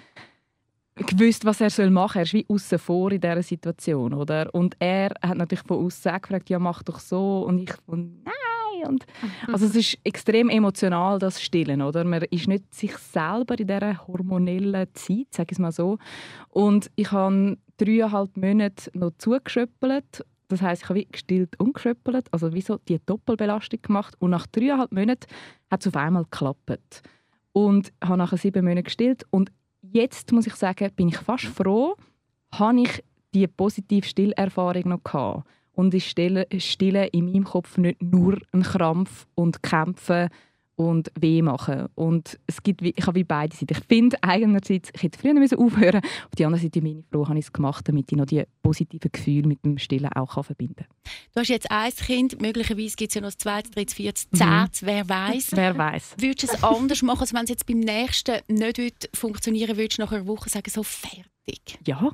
gewusst, 1.03 1.45
was 1.45 1.61
er 1.61 1.69
soll 1.69 1.89
machen. 1.89 2.19
Er 2.19 2.23
ist 2.23 2.33
wie 2.33 2.45
außen 2.47 2.79
vor 2.79 3.11
in 3.11 3.21
dieser 3.21 3.43
Situation, 3.43 4.13
oder? 4.13 4.53
Und 4.53 4.75
er 4.79 5.11
hat 5.21 5.37
natürlich 5.37 5.65
von 5.65 5.85
außen 5.85 6.21
gefragt, 6.21 6.49
ja 6.49 6.59
mach 6.59 6.83
doch 6.83 6.99
so 6.99 7.45
und 7.47 7.59
ich 7.59 7.73
von 7.85 8.21
nein 8.23 8.33
und 8.87 9.05
also 9.47 9.67
es 9.67 9.75
ist 9.75 9.97
extrem 10.03 10.49
emotional 10.49 11.19
das 11.19 11.41
Stillen, 11.41 11.81
oder? 11.83 12.03
Man 12.03 12.23
ist 12.23 12.47
nicht 12.47 12.73
sich 12.73 12.97
selber 12.97 13.59
in 13.59 13.67
dieser 13.67 14.07
hormonellen 14.07 14.87
Zeit, 14.93 15.27
sage 15.29 15.49
ich 15.51 15.53
es 15.53 15.59
mal 15.59 15.71
so. 15.71 15.99
Und 16.49 16.89
ich 16.95 17.11
habe 17.11 17.57
dreieinhalb 17.77 18.35
Monate 18.37 18.89
noch 18.93 19.11
zugeschöppelt 19.19 20.23
das 20.51 20.61
heisst, 20.61 20.83
ich 20.83 20.89
habe 20.89 20.99
wie 20.99 21.05
gestillt 21.05 21.59
und 21.59 21.73
geschöppelt, 21.73 22.27
also 22.31 22.53
wie 22.53 22.61
so 22.61 22.77
die 22.77 22.99
Doppelbelastung 23.05 23.81
gemacht. 23.81 24.15
Und 24.19 24.31
nach 24.31 24.47
dreieinhalb 24.47 24.91
Monaten 24.91 25.27
hat 25.69 25.81
es 25.81 25.87
auf 25.87 25.95
einmal 25.95 26.23
geklappt. 26.23 27.01
Und 27.53 27.91
habe 28.03 28.17
nachher 28.17 28.37
sieben 28.37 28.65
Monate 28.65 28.83
gestillt. 28.83 29.25
Und 29.29 29.51
jetzt 29.91 30.31
muss 30.31 30.47
ich 30.47 30.55
sagen, 30.55 30.91
bin 30.95 31.09
ich 31.09 31.17
fast 31.17 31.45
froh, 31.45 31.95
habe 32.53 32.81
ich 32.81 33.03
die 33.33 33.47
positive 33.47 34.05
Stillerfahrung 34.05 34.89
noch 34.89 35.03
gehabt. 35.03 35.47
Und 35.73 35.93
ist 35.93 36.07
Stillen, 36.07 36.45
Stillen 36.57 37.07
in 37.11 37.25
meinem 37.31 37.45
Kopf 37.45 37.77
nicht 37.77 38.01
nur 38.01 38.37
ein 38.51 38.61
Krampf 38.61 39.25
und 39.35 39.63
Kämpfen 39.63 40.29
und 40.89 41.11
weh 41.19 41.41
machen. 41.41 41.87
Und 41.95 42.39
es 42.47 42.61
gibt, 42.63 42.81
ich 42.81 43.05
habe 43.05 43.19
wie 43.19 43.23
beide 43.23 43.55
Seiten. 43.55 43.73
Ich 43.77 43.83
finde 43.87 44.17
einerseits, 44.21 44.89
ich 44.93 45.03
hätte 45.03 45.19
früher 45.19 45.33
müssen 45.33 45.57
aufhören 45.57 46.01
auf 46.03 46.35
der 46.37 46.47
anderen 46.47 46.63
Seite 46.63 46.81
bin 46.81 46.99
ich 46.99 47.05
froh, 47.11 47.27
habe 47.27 47.39
ich 47.39 47.45
es 47.45 47.53
gemacht, 47.53 47.87
damit 47.87 48.11
ich 48.11 48.17
noch 48.17 48.25
die 48.25 48.43
positiven 48.61 49.09
Gefühle 49.11 49.47
mit 49.47 49.63
dem 49.65 49.77
Stillen 49.77 50.11
auch 50.13 50.33
kann 50.33 50.43
verbinden 50.43 50.75
kann. 50.75 50.87
Du 51.33 51.39
hast 51.41 51.49
jetzt 51.49 51.69
ein 51.71 51.91
Kind, 51.91 52.41
möglicherweise 52.41 52.95
gibt 52.95 53.11
es 53.11 53.15
ja 53.15 53.21
noch 53.21 53.27
das 53.29 53.37
zweite, 53.37 53.69
dritte, 53.71 53.95
vierte, 53.95 54.21
Mhm. 54.31 54.37
zehnte, 54.37 54.85
wer 54.85 55.07
weiß. 55.09 55.51
Wer 55.55 55.77
weiß? 55.77 56.15
Würdest 56.17 56.43
du 56.51 56.55
es 56.55 56.63
anders 56.63 57.01
machen, 57.01 57.21
als 57.21 57.33
wenn 57.33 57.43
es 57.43 57.49
jetzt 57.49 57.65
beim 57.65 57.79
nächsten 57.79 58.35
nicht 58.47 58.77
wird 58.77 59.09
funktionieren 59.13 59.77
würdest 59.77 59.97
du 59.99 60.03
nach 60.03 60.11
einer 60.11 60.27
Woche 60.27 60.49
sagen, 60.49 60.69
so 60.69 60.83
fertig? 60.83 61.77
Ja. 61.85 62.11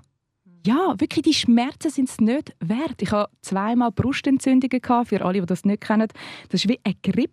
Ja, 0.65 0.95
wirklich, 0.97 1.23
die 1.23 1.33
Schmerzen 1.33 1.89
sind 1.89 2.09
es 2.09 2.19
nicht 2.19 2.53
wert. 2.59 3.01
Ich 3.01 3.11
hatte 3.11 3.31
zweimal 3.41 3.91
Brustentzündungen, 3.91 4.81
gehabt, 4.81 5.09
für 5.09 5.23
alle, 5.23 5.39
die 5.39 5.45
das 5.45 5.63
nicht 5.63 5.81
kennen. 5.81 6.07
Das 6.49 6.61
ist 6.65 6.67
wie 6.69 6.79
ein 6.83 6.95
Grip. 7.01 7.31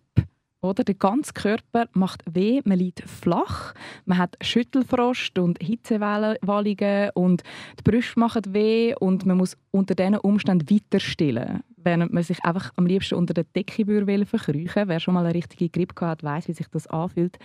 Oder? 0.61 0.83
Der 0.83 0.95
ganze 0.95 1.33
Körper 1.33 1.87
macht 1.93 2.23
weh, 2.29 2.61
man 2.65 2.79
liegt 2.79 3.01
flach, 3.01 3.73
man 4.05 4.17
hat 4.17 4.35
Schüttelfrost 4.41 5.37
und 5.37 5.61
Hitzewallungen 5.61 7.11
und 7.13 7.43
die 7.79 7.83
Brüste 7.83 8.19
machen 8.19 8.43
weh 8.47 8.95
und 8.99 9.25
man 9.25 9.37
muss 9.37 9.57
unter 9.71 9.95
diesen 9.95 10.17
Umständen 10.17 10.69
weiter 10.69 10.99
stillen. 10.99 11.61
Während 11.77 12.13
man 12.13 12.23
sich 12.23 12.43
einfach 12.43 12.71
am 12.77 12.87
liebsten 12.87 13.15
unter 13.15 13.35
der 13.35 13.43
Decke 13.43 13.85
würde 13.85 14.25
verkrüchen 14.25 14.87
Wer 14.87 14.99
schon 14.99 15.13
mal 15.13 15.25
eine 15.25 15.35
richtige 15.35 15.69
Grippe 15.69 16.07
hat, 16.07 16.23
weiß, 16.23 16.47
wie 16.47 16.53
sich 16.53 16.67
das 16.67 16.87
anfühlt. 16.87 17.37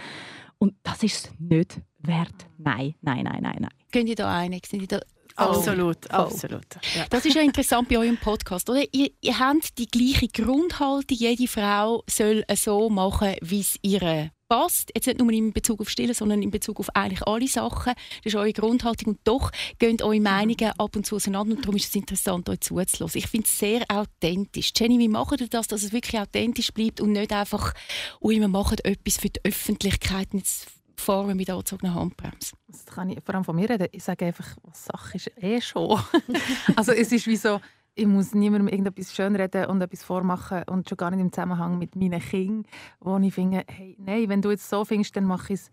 Und 0.58 0.74
das 0.82 1.02
ist 1.02 1.26
es 1.26 1.32
nicht 1.38 1.80
wert. 1.98 2.46
Nein, 2.56 2.94
nein, 3.02 3.24
nein, 3.24 3.42
nein, 3.42 3.56
nein. 3.60 3.70
Könnt 3.92 4.08
ihr 4.08 4.16
da 4.16 4.34
einig? 4.34 4.66
Sind 4.66 4.82
ihr 4.82 4.88
da 4.88 5.00
Absolut, 5.40 6.10
absolut. 6.10 6.66
Ja. 6.94 7.06
Das 7.08 7.24
ist 7.24 7.34
ja 7.34 7.42
interessant 7.42 7.88
bei 7.88 7.98
eurem 7.98 8.16
Podcast, 8.16 8.68
oder? 8.68 8.82
Ihr, 8.92 9.10
ihr 9.20 9.38
habt 9.38 9.78
die 9.78 9.86
gleiche 9.86 10.28
Grundhaltung. 10.28 11.16
Jede 11.16 11.48
Frau 11.48 12.04
soll 12.08 12.44
so 12.54 12.90
machen, 12.90 13.34
wie 13.40 13.60
es 13.60 13.76
ihr 13.82 14.30
passt. 14.50 14.90
Jetzt 14.94 15.06
nicht 15.06 15.18
nur 15.18 15.32
in 15.32 15.52
Bezug 15.52 15.80
auf 15.80 15.88
Stillen, 15.88 16.12
sondern 16.12 16.42
in 16.42 16.50
Bezug 16.50 16.80
auf 16.80 16.94
eigentlich 16.94 17.26
alle 17.26 17.48
Sachen. 17.48 17.94
Das 17.94 18.32
ist 18.32 18.34
eure 18.34 18.52
Grundhaltung. 18.52 19.14
Und 19.14 19.20
doch 19.24 19.50
gehen 19.78 20.02
eure 20.02 20.20
Meinungen 20.20 20.72
ab 20.76 20.94
und 20.96 21.06
zu 21.06 21.16
auseinander. 21.16 21.56
Und 21.56 21.64
darum 21.64 21.76
ist 21.76 21.88
es 21.88 21.94
interessant, 21.94 22.48
euch 22.48 22.60
zuzuhören. 22.60 23.10
Ich 23.14 23.28
finde 23.28 23.46
es 23.46 23.58
sehr 23.58 23.84
authentisch. 23.88 24.72
Jenny, 24.76 24.98
wie 24.98 25.08
macht 25.08 25.40
ihr 25.40 25.48
das, 25.48 25.68
dass 25.68 25.82
es 25.82 25.92
wirklich 25.92 26.20
authentisch 26.20 26.72
bleibt 26.72 27.00
und 27.00 27.12
nicht 27.12 27.32
einfach, 27.32 27.72
ui, 28.20 28.38
wir 28.38 28.48
machen 28.48 28.78
etwas 28.82 29.16
für 29.16 29.30
die 29.30 29.40
Öffentlichkeit 29.44 30.28
und 30.32 30.40
jetzt 30.40 30.66
fahren 31.00 31.36
mit 31.36 31.50
angezogener 31.50 31.94
Handbremse? 31.94 32.54
Das 32.68 32.86
kann 32.86 33.10
ich 33.10 33.22
vor 33.24 33.34
allem 33.34 33.44
von 33.44 33.56
mir 33.56 33.68
reden. 33.68 33.88
Ich 33.92 34.04
sage 34.04 34.26
einfach, 34.26 34.56
was 34.62 34.84
Sache 34.86 35.16
ist 35.16 35.30
eh 35.36 35.60
schon. 35.60 35.98
also 36.76 36.92
es 36.92 37.10
ist 37.12 37.26
wie 37.26 37.36
so, 37.36 37.60
ich 37.94 38.06
muss 38.06 38.34
niemandem 38.34 38.68
irgendetwas 38.68 39.14
schönreden 39.14 39.66
und 39.66 39.82
etwas 39.82 40.02
vormachen 40.02 40.62
und 40.64 40.88
schon 40.88 40.96
gar 40.96 41.10
nicht 41.10 41.20
im 41.20 41.32
Zusammenhang 41.32 41.78
mit 41.78 41.96
meinen 41.96 42.20
Kindern, 42.20 42.64
wo 43.00 43.18
ich 43.18 43.34
finde, 43.34 43.64
hey, 43.66 43.96
nein, 43.98 44.28
wenn 44.28 44.42
du 44.42 44.50
jetzt 44.50 44.68
so 44.68 44.84
findest, 44.84 45.16
dann 45.16 45.24
mache 45.24 45.52
ich 45.54 45.60
es 45.60 45.70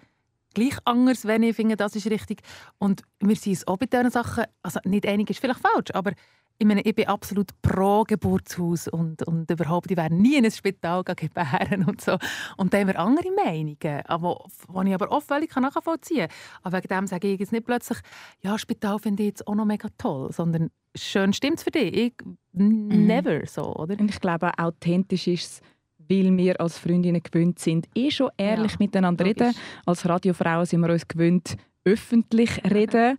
gleich 0.54 0.78
anders, 0.86 1.26
wenn 1.26 1.44
ich 1.44 1.56
finde, 1.56 1.76
das 1.76 1.96
ist 1.96 2.10
richtig. 2.10 2.42
Und 2.80 3.04
wir 3.20 3.36
sind 3.36 3.52
uns 3.52 3.68
auch 3.68 3.78
bei 3.78 3.86
diesen 3.86 4.10
Sachen, 4.10 4.46
also 4.64 4.80
nicht 4.86 5.06
einig 5.06 5.30
ist 5.30 5.40
vielleicht 5.40 5.60
falsch, 5.60 5.92
aber 5.94 6.14
ich 6.60 6.66
meine, 6.66 6.82
ich 6.82 6.96
bin 6.96 7.08
absolut 7.08 7.52
pro 7.62 8.04
Geburtshaus 8.04 8.88
und, 8.88 9.22
und 9.24 9.50
überhaupt, 9.52 9.92
ich 9.92 9.98
werde 9.98 10.16
nie 10.16 10.38
in 10.38 10.46
ein 10.46 10.52
Spital 10.52 11.04
gebären 11.04 11.86
und 11.86 12.02
so. 12.02 12.18
Und 12.58 12.74
da 12.74 12.80
haben 12.80 12.88
wir 12.88 13.00
andere 13.00 13.30
Meinungen, 13.32 14.02
aber, 14.06 14.44
die 14.84 14.88
ich 14.90 14.94
aber 14.96 15.12
auch 15.12 15.22
völlig 15.22 15.56
nachvollziehen 15.56 16.28
kann. 16.28 16.38
Aber 16.64 16.78
wegen 16.78 16.88
dem 16.88 17.08
sage 17.08 17.28
ich 17.28 17.40
jetzt 17.40 17.52
nicht 17.52 17.66
plötzlich, 17.66 18.00
ja, 18.42 18.58
Spital 18.58 18.98
finde 19.00 19.24
ich 19.24 19.28
jetzt 19.28 19.48
auch 19.48 19.56
noch 19.56 19.66
mega 19.66 19.88
toll, 19.98 20.32
sondern 20.32 20.72
schön 20.96 21.32
stimmt 21.34 21.58
es 21.60 21.64
für 21.64 21.72
dich. 21.72 21.96
Ich, 21.96 22.14
never 22.54 23.46
so, 23.46 23.76
oder? 23.76 24.00
Und 24.00 24.10
ich 24.10 24.20
glaube, 24.20 24.52
authentisch 24.58 25.28
ist 25.28 25.44
es, 25.46 25.62
weil 26.10 26.36
wir 26.38 26.60
als 26.60 26.80
Freundinnen 26.80 27.22
gewöhnt 27.22 27.60
sind, 27.60 27.88
eh 27.94 28.10
schon 28.10 28.30
ehrlich 28.38 28.72
Ja, 28.72 28.78
miteinander 28.80 29.26
logisch. 29.26 29.42
reden. 29.48 29.56
Als 29.86 30.08
Radiofrauen 30.08 30.66
sind 30.66 30.82
wir 30.82 30.90
uns 30.92 31.08
gewöhnt, 31.08 31.56
öffentlich 31.86 32.64
reden. 32.72 33.18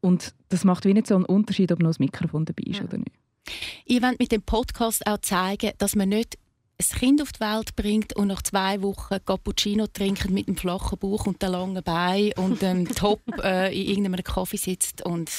Und 0.00 0.34
das 0.48 0.64
macht 0.64 0.84
wie 0.84 0.94
nicht 0.94 1.06
so 1.06 1.14
einen 1.14 1.24
Unterschied, 1.26 1.72
ob 1.72 1.80
noch 1.80 1.90
das 1.90 1.98
Mikrofon 1.98 2.44
dabei 2.44 2.62
ist 2.66 2.78
Ja. 2.78 2.84
oder 2.84 2.98
nicht. 2.98 3.12
Ihr 3.86 4.02
wollt 4.02 4.18
mit 4.18 4.32
dem 4.32 4.42
Podcast 4.42 5.06
auch 5.06 5.18
zeigen, 5.18 5.72
dass 5.78 5.96
man 5.96 6.08
nicht 6.10 6.38
ein 6.80 6.98
Kind 6.98 7.20
auf 7.20 7.32
die 7.32 7.40
Welt 7.40 7.76
bringt 7.76 8.16
und 8.16 8.28
nach 8.28 8.42
zwei 8.42 8.80
Wochen 8.80 9.16
Cappuccino 9.24 9.86
trinkt 9.86 10.30
mit 10.30 10.46
einem 10.48 10.56
flachen 10.56 10.98
Bauch 10.98 11.26
und 11.26 11.42
einem 11.44 11.52
langen 11.52 11.82
Bein 11.82 12.32
und 12.36 12.62
ähm, 12.62 12.88
top 12.94 13.20
äh, 13.42 13.68
in 13.78 13.88
irgendeinem 13.88 14.24
Kaffee 14.24 14.56
sitzt 14.56 15.04
und 15.04 15.30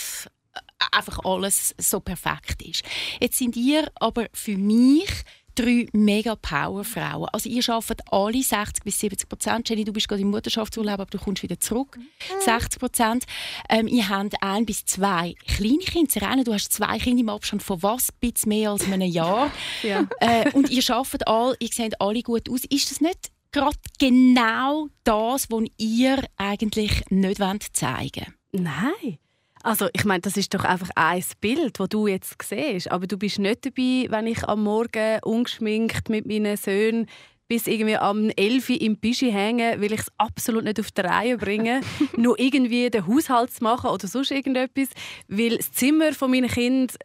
einfach 0.92 1.20
alles 1.24 1.74
so 1.80 2.00
perfekt 2.00 2.62
ist. 2.62 2.84
Jetzt 3.20 3.38
sind 3.38 3.56
ihr 3.56 3.90
aber 3.96 4.28
für 4.34 4.58
mich 4.58 5.10
drei 5.56 5.88
mega 5.94 6.36
Powerfrauen. 6.36 7.30
Also 7.32 7.50
ihr 7.50 7.68
arbeitet 7.70 8.02
alle 8.12 8.42
60 8.42 8.84
bis 8.84 9.00
70 9.00 9.30
Prozent. 9.30 9.70
Jenny, 9.70 9.84
du 9.84 9.94
bist 9.94 10.08
gerade 10.08 10.22
im 10.22 10.30
Mutterschaftsurlaub, 10.30 11.00
aber 11.00 11.10
du 11.10 11.18
kommst 11.18 11.44
wieder 11.44 11.60
zurück. 11.60 11.98
60 12.46 12.80
Prozent. 12.80 13.26
Ähm, 13.70 13.88
ihr 13.88 14.08
habt 14.10 14.42
ein 14.42 14.66
bis 14.66 14.86
zwei 14.86 15.36
kleine 15.48 15.80
Kinder. 15.80 16.12
Serena, 16.12 16.44
du 16.44 16.54
hast 16.54 16.72
zwei 16.72 16.98
Kinder 17.00 17.22
im 17.22 17.30
Abstand 17.30 17.64
von 17.64 17.82
was? 17.84 18.10
Ein 18.10 18.16
bisschen 18.20 18.50
mehr 18.50 18.72
als 18.72 18.86
einem 18.86 19.02
Jahr. 19.02 19.52
Ja. 19.84 20.08
Äh, 20.20 20.52
und 20.52 20.70
ihr 20.70 20.84
arbeitet 20.90 21.28
alle, 21.28 21.56
ihr 21.60 21.70
seht 21.70 22.00
alle 22.00 22.22
gut 22.22 22.50
aus. 22.50 22.66
Ist 22.66 22.92
das 22.92 23.02
nicht 23.02 23.32
gerade 23.52 23.78
genau 24.00 24.88
das, 25.04 25.50
was 25.50 25.64
ihr 25.78 26.24
eigentlich 26.38 27.04
nicht 27.10 27.76
zeigen 27.76 28.26
wollt? 28.26 28.64
Nein. 28.64 29.18
Also 29.64 29.88
ich 29.94 30.06
meine, 30.06 30.22
das 30.22 30.38
ist 30.38 30.54
doch 30.54 30.64
einfach 30.64 30.90
ein 30.96 31.24
Bild, 31.40 31.80
das 31.80 31.90
du 31.90 32.08
jetzt 32.08 32.36
siehst. 32.42 32.92
Aber 32.92 33.08
du 33.08 33.18
bist 33.18 33.40
nicht 33.40 33.66
dabei, 33.66 34.08
wenn 34.10 34.28
ich 34.28 34.44
am 34.48 34.64
Morgen 34.64 35.20
ungeschminkt 35.24 36.10
mit 36.10 36.26
meinen 36.26 36.58
Söhnen 36.58 37.08
bis 37.48 37.68
irgendwie 37.68 37.98
am 37.98 38.30
11 38.30 38.70
Uhr 38.70 38.82
im 38.82 38.98
Bischi 38.98 39.30
hänge, 39.30 39.82
weil 39.82 39.92
ich 39.92 40.00
es 40.00 40.12
absolut 40.18 40.64
nicht 40.64 40.80
auf 40.80 40.90
die 40.92 41.02
Reihe 41.02 41.38
bringe, 41.38 41.82
nur 42.18 42.40
irgendwie 42.40 42.90
den 42.90 43.06
Haushalt 43.06 43.52
zu 43.52 43.62
machen 43.64 43.90
oder 43.90 44.08
sonst 44.08 44.32
irgendetwas, 44.32 44.88
weil 45.28 45.58
das 45.58 45.70
Zimmer 45.74 46.14
von 46.14 46.32
meinen 46.32 46.48
Kindern 46.48 46.96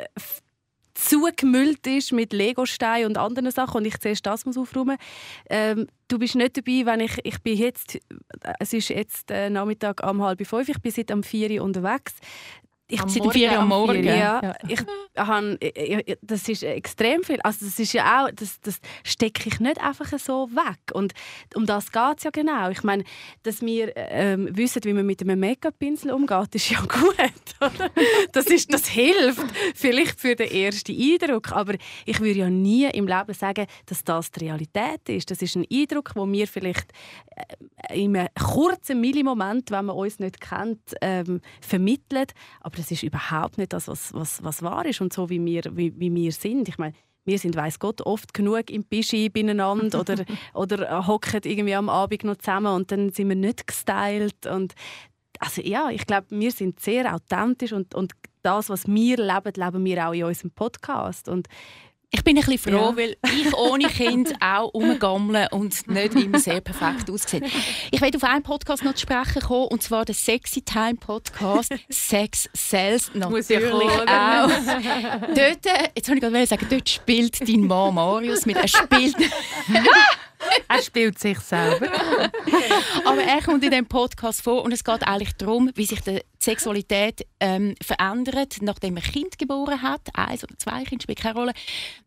zugemüllt 0.97 1.87
ist 1.87 2.13
mit 2.13 2.33
Legosteinen 2.33 3.09
und 3.09 3.19
anderen 3.19 3.51
Sachen 3.51 3.79
und 3.79 3.85
ich 3.85 3.99
zuerst 3.99 4.27
das 4.27 4.47
muss 4.47 4.57
aufräumen. 4.57 4.97
Ähm, 5.51 5.87
du 6.09 6.19
bist 6.19 6.35
nicht 6.35 6.57
dabei, 6.57 6.87
wenn 6.87 7.01
ich, 7.01 7.19
ich 7.23 7.41
bin 7.43 7.57
jetzt, 7.57 7.99
es 8.59 8.73
ist 8.73 8.89
jetzt 8.89 9.31
äh, 9.31 9.51
Nachmittag 9.51 10.03
um 10.09 10.23
halb 10.23 10.45
fünf, 10.47 10.69
ich 10.69 10.81
bin 10.81 10.93
seit 10.93 11.11
am 11.11 11.23
vier 11.23 11.63
unterwegs 11.63 12.15
ich 12.89 13.01
am 13.01 13.09
seit 13.09 13.33
vier 13.33 13.59
am 13.59 13.69
Morgen. 13.69 14.05
Ja, 14.05 14.41
ja. 14.43 14.55
Ich, 14.69 14.81
han, 15.17 15.59
das 16.23 16.49
ist 16.49 16.63
extrem 16.63 17.25
viel. 17.25 17.41
Also 17.41 17.67
das 17.67 17.79
ist 17.81 17.93
ja 17.93 18.25
auch, 18.25 18.31
das, 18.33 18.61
das 18.61 18.81
stecke 19.03 19.49
ich 19.49 19.59
nicht 19.59 19.81
einfach 19.81 20.07
so 20.19 20.49
weg. 20.53 20.79
Und 20.93 21.13
um 21.55 21.67
das 21.67 21.91
geht 21.91 22.19
es 22.19 22.25
ja 22.25 22.31
genau. 22.31 22.71
Ich 22.71 22.85
meine, 22.85 23.03
dass 23.43 23.61
wir 23.61 23.93
ähm, 23.97 24.49
wissen, 24.57 24.85
wie 24.85 24.93
man 24.93 25.05
mit 25.05 25.21
einem 25.21 25.41
Make-up-Pinsel 25.41 26.13
umgeht, 26.13 26.55
ist 26.55 26.71
ja 26.71 26.81
gut. 26.89 27.17
Oder? 27.61 27.91
Das, 28.33 28.47
ist, 28.47 28.73
das 28.73 28.87
hilft 28.87 29.45
vielleicht 29.75 30.21
für 30.21 30.37
den 30.37 30.51
ersten 30.51 30.93
Eindruck. 30.93 31.53
Aber 31.53 31.75
ich 32.05 32.21
würde 32.21 32.39
ja 32.39 32.51
nie 32.51 32.85
im 32.85 33.09
Leben 33.09 33.35
sagen, 33.35 33.67
dass 33.87 34.05
das 34.05 34.31
die 34.31 34.45
Realität 34.45 35.09
ist. 35.09 35.31
Das 35.31 35.43
ist 35.43 35.57
ein 35.57 35.67
Eindruck, 35.73 36.13
wo 36.15 36.31
wir 36.31 36.47
vielleicht 36.47 36.93
äh, 37.89 38.05
in 38.05 38.17
einem 38.17 38.29
kurzen 38.35 39.01
Millimoment, 39.01 39.73
wenn 39.73 39.87
man 39.87 39.97
uns 39.97 40.21
nicht 40.21 40.41
kennt, 40.41 40.95
ähm, 41.01 41.41
vermitteln. 41.61 42.27
Aber 42.61 42.76
aber 42.77 42.83
das 42.83 42.91
ist 42.91 43.03
überhaupt 43.03 43.57
nicht 43.57 43.73
das, 43.73 43.89
was, 43.89 44.13
was, 44.13 44.45
was 44.45 44.63
wahr 44.63 44.85
ist 44.85 45.01
und 45.01 45.13
so, 45.13 45.31
wie 45.31 45.43
wir, 45.43 45.63
wie, 45.73 45.99
wie 45.99 46.15
wir 46.15 46.33
sind. 46.33 46.69
Ich 46.69 46.77
meine, 46.77 46.95
wir 47.25 47.39
sind, 47.39 47.57
weiß 47.57 47.79
Gott, 47.79 48.03
oft 48.03 48.35
genug 48.35 48.71
im 48.71 48.85
Bischi 48.85 49.31
beieinander 49.31 49.99
oder, 50.01 50.25
oder 50.53 51.07
hocken 51.07 51.41
irgendwie 51.45 51.75
am 51.75 51.89
Abend 51.89 52.25
noch 52.25 52.37
zusammen 52.37 52.75
und 52.75 52.93
dann 52.93 53.11
sind 53.11 53.31
wir 53.31 53.37
nicht 53.37 53.67
gestylt. 53.67 54.47
Und 54.47 54.75
also 55.41 55.63
ja, 55.63 55.89
ich 55.91 56.07
glaube, 56.07 56.27
wir 56.31 56.53
sind 56.53 56.81
sehr 56.81 57.15
authentisch 57.15 57.73
und, 57.73 57.95
und 57.95 58.13
das, 58.43 58.69
was 58.69 58.87
wir 58.87 59.17
leben, 59.17 59.53
leben 59.55 59.85
wir 59.85 60.09
auch 60.09 60.13
in 60.13 60.25
unserem 60.25 60.51
Podcast. 60.51 61.29
Und 61.29 61.49
ich 62.17 62.25
bin 62.25 62.39
ein 62.39 62.45
bisschen 62.45 62.73
froh, 62.73 62.91
ja. 62.91 62.97
weil 62.97 63.17
ich 63.25 63.55
ohne 63.55 63.89
Kind 63.89 64.33
auch 64.41 64.73
rumgammle 64.73 65.49
und 65.51 65.87
nicht 65.87 66.15
immer 66.15 66.39
sehr 66.39 66.63
perfekt 66.63 67.11
aussehe. 67.11 67.43
Ich 67.91 68.01
werde 68.01 68.17
auf 68.17 68.25
einen 68.25 68.43
Podcast 68.43 68.85
noch 68.85 68.95
zu 68.95 69.03
sprechen 69.03 69.43
kommen, 69.43 69.69
und 69.69 69.83
zwar 69.83 70.07
den 70.07 70.15
Sexy 70.15 70.63
Time 70.63 70.95
Podcast 70.95 71.75
«Sex 71.91 72.49
Sells». 72.55 73.11
Natürlich 73.13 73.53
auch. 73.53 74.49
dort, 75.35 75.67
äh, 75.67 75.89
jetzt 75.95 76.09
wollte 76.09 76.27
ich 76.27 76.33
gerade 76.33 76.47
sagen, 76.47 76.67
dort 76.71 76.89
spielt 76.89 77.47
dein 77.47 77.61
Mann 77.67 77.95
Marius 77.95 78.47
mit. 78.47 78.57
Er 78.57 78.69
spielt... 78.69 79.17
er 80.69 80.83
spielt 80.83 81.19
sich 81.19 81.39
selber. 81.41 81.89
Aber 83.05 83.23
er 83.23 83.43
kommt 83.43 83.63
in 83.63 83.71
diesem 83.71 83.87
Podcast 83.87 84.41
vor 84.41 84.65
und 84.65 84.73
es 84.73 84.85
geht 84.85 85.07
eigentlich 85.07 85.35
darum, 85.35 85.71
wie 85.75 85.85
sich 85.85 86.01
die 86.01 86.23
Sexualität 86.47 87.27
ähm, 87.41 87.75
verändert, 87.83 88.59
nachdem 88.61 88.97
ein 88.97 89.03
Kind 89.03 89.37
geboren 89.37 89.83
hat. 89.83 90.03
Eins 90.15 90.45
oder 90.45 90.57
zwei 90.57 90.85
Kinder 90.85 91.03
spielt 91.03 91.19
keine 91.19 91.35
Rolle. 91.35 91.53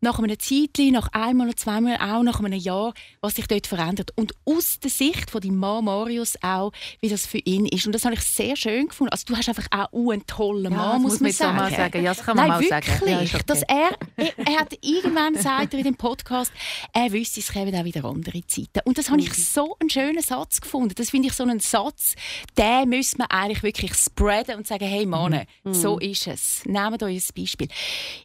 Nach 0.00 0.18
einem 0.18 0.38
Zeitchen, 0.38 0.92
nach 0.92 1.08
einmal 1.12 1.48
oder 1.48 1.56
zweimal, 1.56 1.96
auch 1.96 2.22
nach 2.22 2.40
einem 2.40 2.58
Jahr, 2.58 2.94
was 3.20 3.34
sich 3.34 3.46
dort 3.46 3.66
verändert. 3.66 4.12
Und 4.16 4.32
aus 4.46 4.80
der 4.80 4.90
Sicht 4.90 5.30
von 5.30 5.42
deinem 5.42 5.56
Mann 5.56 5.84
Marius 5.84 6.36
auch, 6.40 6.72
wie 7.00 7.10
das 7.10 7.26
für 7.26 7.38
ihn 7.38 7.66
ist. 7.66 7.86
Und 7.86 7.92
das 7.92 8.06
habe 8.06 8.14
ich 8.14 8.22
sehr 8.22 8.56
schön 8.56 8.88
gefunden. 8.88 9.12
Also 9.12 9.24
du 9.26 9.36
hast 9.36 9.48
einfach 9.50 9.66
auch 9.70 10.10
einen 10.10 10.26
tollen 10.26 10.72
Mann, 10.74 10.92
ja, 10.92 10.98
muss, 10.98 11.20
man 11.20 11.32
sagen. 11.32 11.56
Mal 11.56 11.70
sagen. 11.70 12.02
Ja, 12.02 12.14
das 12.14 12.24
kann 12.24 12.36
man 12.36 12.48
Nein, 12.48 12.60
mal 12.60 12.70
wirklich, 12.70 12.98
sagen. 12.98 13.10
Ja, 13.10 13.20
okay. 13.20 13.44
dass 13.46 13.62
er, 13.62 13.90
er, 14.16 14.38
er 14.38 14.58
hat 14.58 14.72
irgendwann 14.80 15.34
gesagt 15.34 15.74
in 15.74 15.84
dem 15.84 15.96
Podcast, 15.96 16.50
er 16.94 17.12
wüsste, 17.12 17.40
es 17.40 17.52
kämen 17.52 17.74
auch 17.74 17.84
wieder 17.84 18.06
andere 18.06 18.40
Zeiten. 18.46 18.80
Und 18.84 18.96
das 18.96 19.10
habe 19.10 19.20
ich 19.20 19.28
mhm. 19.28 19.34
so 19.34 19.76
einen 19.80 19.90
schönen 19.90 20.22
Satz 20.22 20.62
gefunden. 20.62 20.94
Das 20.96 21.10
finde 21.10 21.28
ich 21.28 21.34
so 21.34 21.42
einen 21.42 21.60
Satz, 21.60 22.14
den 22.56 22.88
müssen 22.88 23.18
wir 23.18 23.30
eigentlich 23.30 23.62
wirklich 23.62 23.94
spreaden 23.94 24.29
und 24.56 24.66
sagen, 24.66 24.86
hey 24.86 25.06
Mann, 25.06 25.44
mhm. 25.64 25.74
so 25.74 25.98
ist 25.98 26.26
es. 26.26 26.64
Nehmt 26.64 27.02
euch 27.02 27.16
ein 27.16 27.34
Beispiel. 27.34 27.68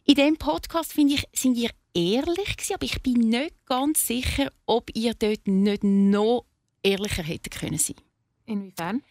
In 0.04 0.14
diesem 0.14 0.36
Podcast, 0.36 0.92
finde 0.92 1.14
ich, 1.14 1.24
sind 1.32 1.56
ihr 1.56 1.70
ehrlich 1.94 2.56
gewesen, 2.56 2.74
aber 2.74 2.84
ich 2.84 3.02
bin 3.02 3.28
nicht 3.28 3.54
ganz 3.66 4.06
sicher, 4.06 4.50
ob 4.66 4.90
ihr 4.94 5.14
dort 5.14 5.48
nicht 5.48 5.82
noch 5.82 6.44
ehrlicher 6.82 7.22
hätte 7.22 7.50
können 7.50 7.78
sein 7.78 7.96
Inwiefern? 8.48 9.02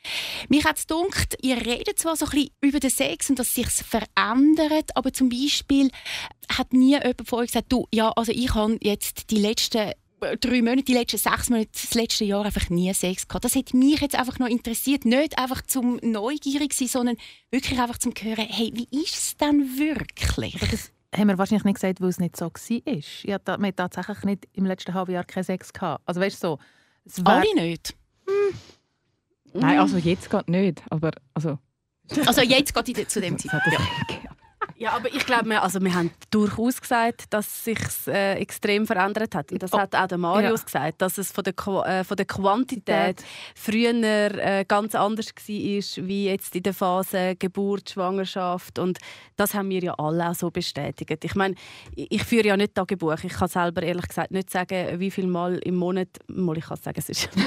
Mich 0.48 0.64
hat 0.64 0.78
es 0.78 0.88
gedacht, 0.88 1.38
ihr 1.42 1.58
redet 1.58 2.00
zwar 2.00 2.16
so 2.16 2.26
ein 2.26 2.32
bisschen 2.32 2.52
über 2.62 2.80
den 2.80 2.90
Sex 2.90 3.30
und 3.30 3.38
dass 3.38 3.54
sich 3.54 3.68
verändert, 3.68 4.96
aber 4.96 5.12
zum 5.12 5.28
Beispiel 5.28 5.92
hat 6.48 6.72
nie 6.72 6.94
jemand 6.94 7.28
von 7.28 7.40
euch 7.40 7.48
gesagt, 7.48 7.72
du, 7.72 7.86
ja, 7.94 8.12
also 8.12 8.32
ich 8.32 8.54
habe 8.54 8.78
jetzt 8.82 9.30
die 9.32 9.40
letzten 9.40 9.92
drei 10.40 10.62
Monate, 10.62 10.84
die 10.84 10.94
letzten 10.94 11.18
sechs 11.18 11.50
Monate, 11.50 11.70
das 11.72 11.94
letzte 11.94 12.26
Jahr 12.26 12.46
einfach 12.46 12.70
nie 12.70 12.94
Sex 12.94 13.28
gehabt. 13.28 13.46
Das 13.46 13.56
hat 13.56 13.74
mich 13.74 14.02
jetzt 14.02 14.16
einfach 14.16 14.40
noch 14.40 14.48
interessiert. 14.48 15.06
Nicht 15.06 15.38
einfach 15.38 15.62
zum 15.62 16.00
neugierig 16.02 16.74
sein, 16.74 16.88
sondern 16.88 17.18
wirklich 17.52 17.80
einfach 17.80 17.98
zum 17.98 18.14
hören, 18.20 18.46
hey, 18.48 18.72
wie 18.74 18.88
ist 19.04 19.16
es 19.16 19.38
denn 19.38 19.78
wirklich? 19.78 20.58
Das 20.72 20.92
haben 21.16 21.28
wir 21.28 21.38
wahrscheinlich 21.38 21.64
nicht 21.64 21.76
gesagt, 21.76 22.02
weil 22.02 22.10
es 22.10 22.20
nicht 22.20 22.36
so 22.36 22.46
war. 22.46 22.82
Ich 22.86 23.26
hatte 23.30 23.58
wir 23.60 23.76
tatsächlich 23.76 24.24
nicht 24.24 24.48
im 24.54 24.66
letzten 24.66 24.94
halben 24.94 25.14
Jahr 25.14 25.24
keinen 25.24 25.44
Sex 25.44 25.72
gehabt. 25.72 26.04
Also 26.06 26.22
weißt 26.22 26.44
du 26.44 26.58
so. 27.06 27.24
Alle 27.24 27.54
nicht? 27.56 27.96
Hm. 28.28 28.58
Nein, 29.54 29.80
also 29.80 29.98
jetzt 29.98 30.30
geht 30.30 30.50
nicht, 30.50 30.82
aber 30.90 31.12
also... 31.34 31.60
Also 32.26 32.42
jetzt 32.42 32.74
geht 32.74 33.10
zu 33.10 33.22
dem 33.22 33.38
Zeitpunkt. 33.38 33.80
Ja. 34.24 34.35
Ja, 34.78 34.92
aber 34.92 35.08
ich 35.08 35.26
glaube, 35.26 35.50
wir, 35.50 35.64
also 35.64 35.82
wir 35.82 35.94
haben 35.94 36.12
durchaus 36.32 36.82
gesagt, 36.82 37.28
dass 37.30 37.64
sich 37.64 37.80
äh, 38.08 38.34
extrem 38.34 38.86
verändert 38.86 39.34
hat. 39.34 39.54
Und 39.54 39.64
das 39.64 39.72
oh, 39.72 39.80
hat 39.80 39.96
auch 39.96 40.08
der 40.08 40.18
Marius 40.18 40.60
ja. 40.62 40.66
gesagt, 40.66 41.02
dass 41.02 41.18
es 41.18 41.32
von 41.32 41.46
der, 41.46 41.54
äh, 41.86 42.04
von 42.04 42.18
der 42.18 42.26
Quantität 42.26 43.24
früher 43.56 43.94
äh, 43.94 44.66
ganz 44.68 44.94
anders 44.94 45.28
war, 45.28 46.08
wie 46.08 46.26
jetzt 46.26 46.56
in 46.58 46.64
der 46.64 46.74
Phase 46.74 47.38
Geburt, 47.38 47.92
Schwangerschaft. 47.92 48.78
Und 48.78 49.00
das 49.38 49.54
haben 49.54 49.70
wir 49.70 49.82
ja 49.82 49.94
alle 49.94 50.30
auch 50.30 50.36
so 50.36 50.52
bestätigt. 50.52 51.24
Ich 51.24 51.36
meine, 51.36 51.56
ich 51.96 52.26
führe 52.26 52.48
ja 52.48 52.58
nicht 52.58 52.76
Tagebuch. 52.76 53.24
Ich 53.24 53.34
kann 53.34 53.48
selber 53.48 53.82
ehrlich 53.82 54.10
gesagt 54.10 54.32
nicht 54.32 54.50
sagen, 54.50 55.00
wie 55.00 55.12
viel 55.12 55.28
Mal 55.28 55.58
im 55.60 55.76
Monat... 55.76 56.10
Mal, 56.28 56.58
ich 56.58 56.66
kann 56.66 56.78
sagen, 56.78 57.00
es 57.00 57.08
ist... 57.08 57.30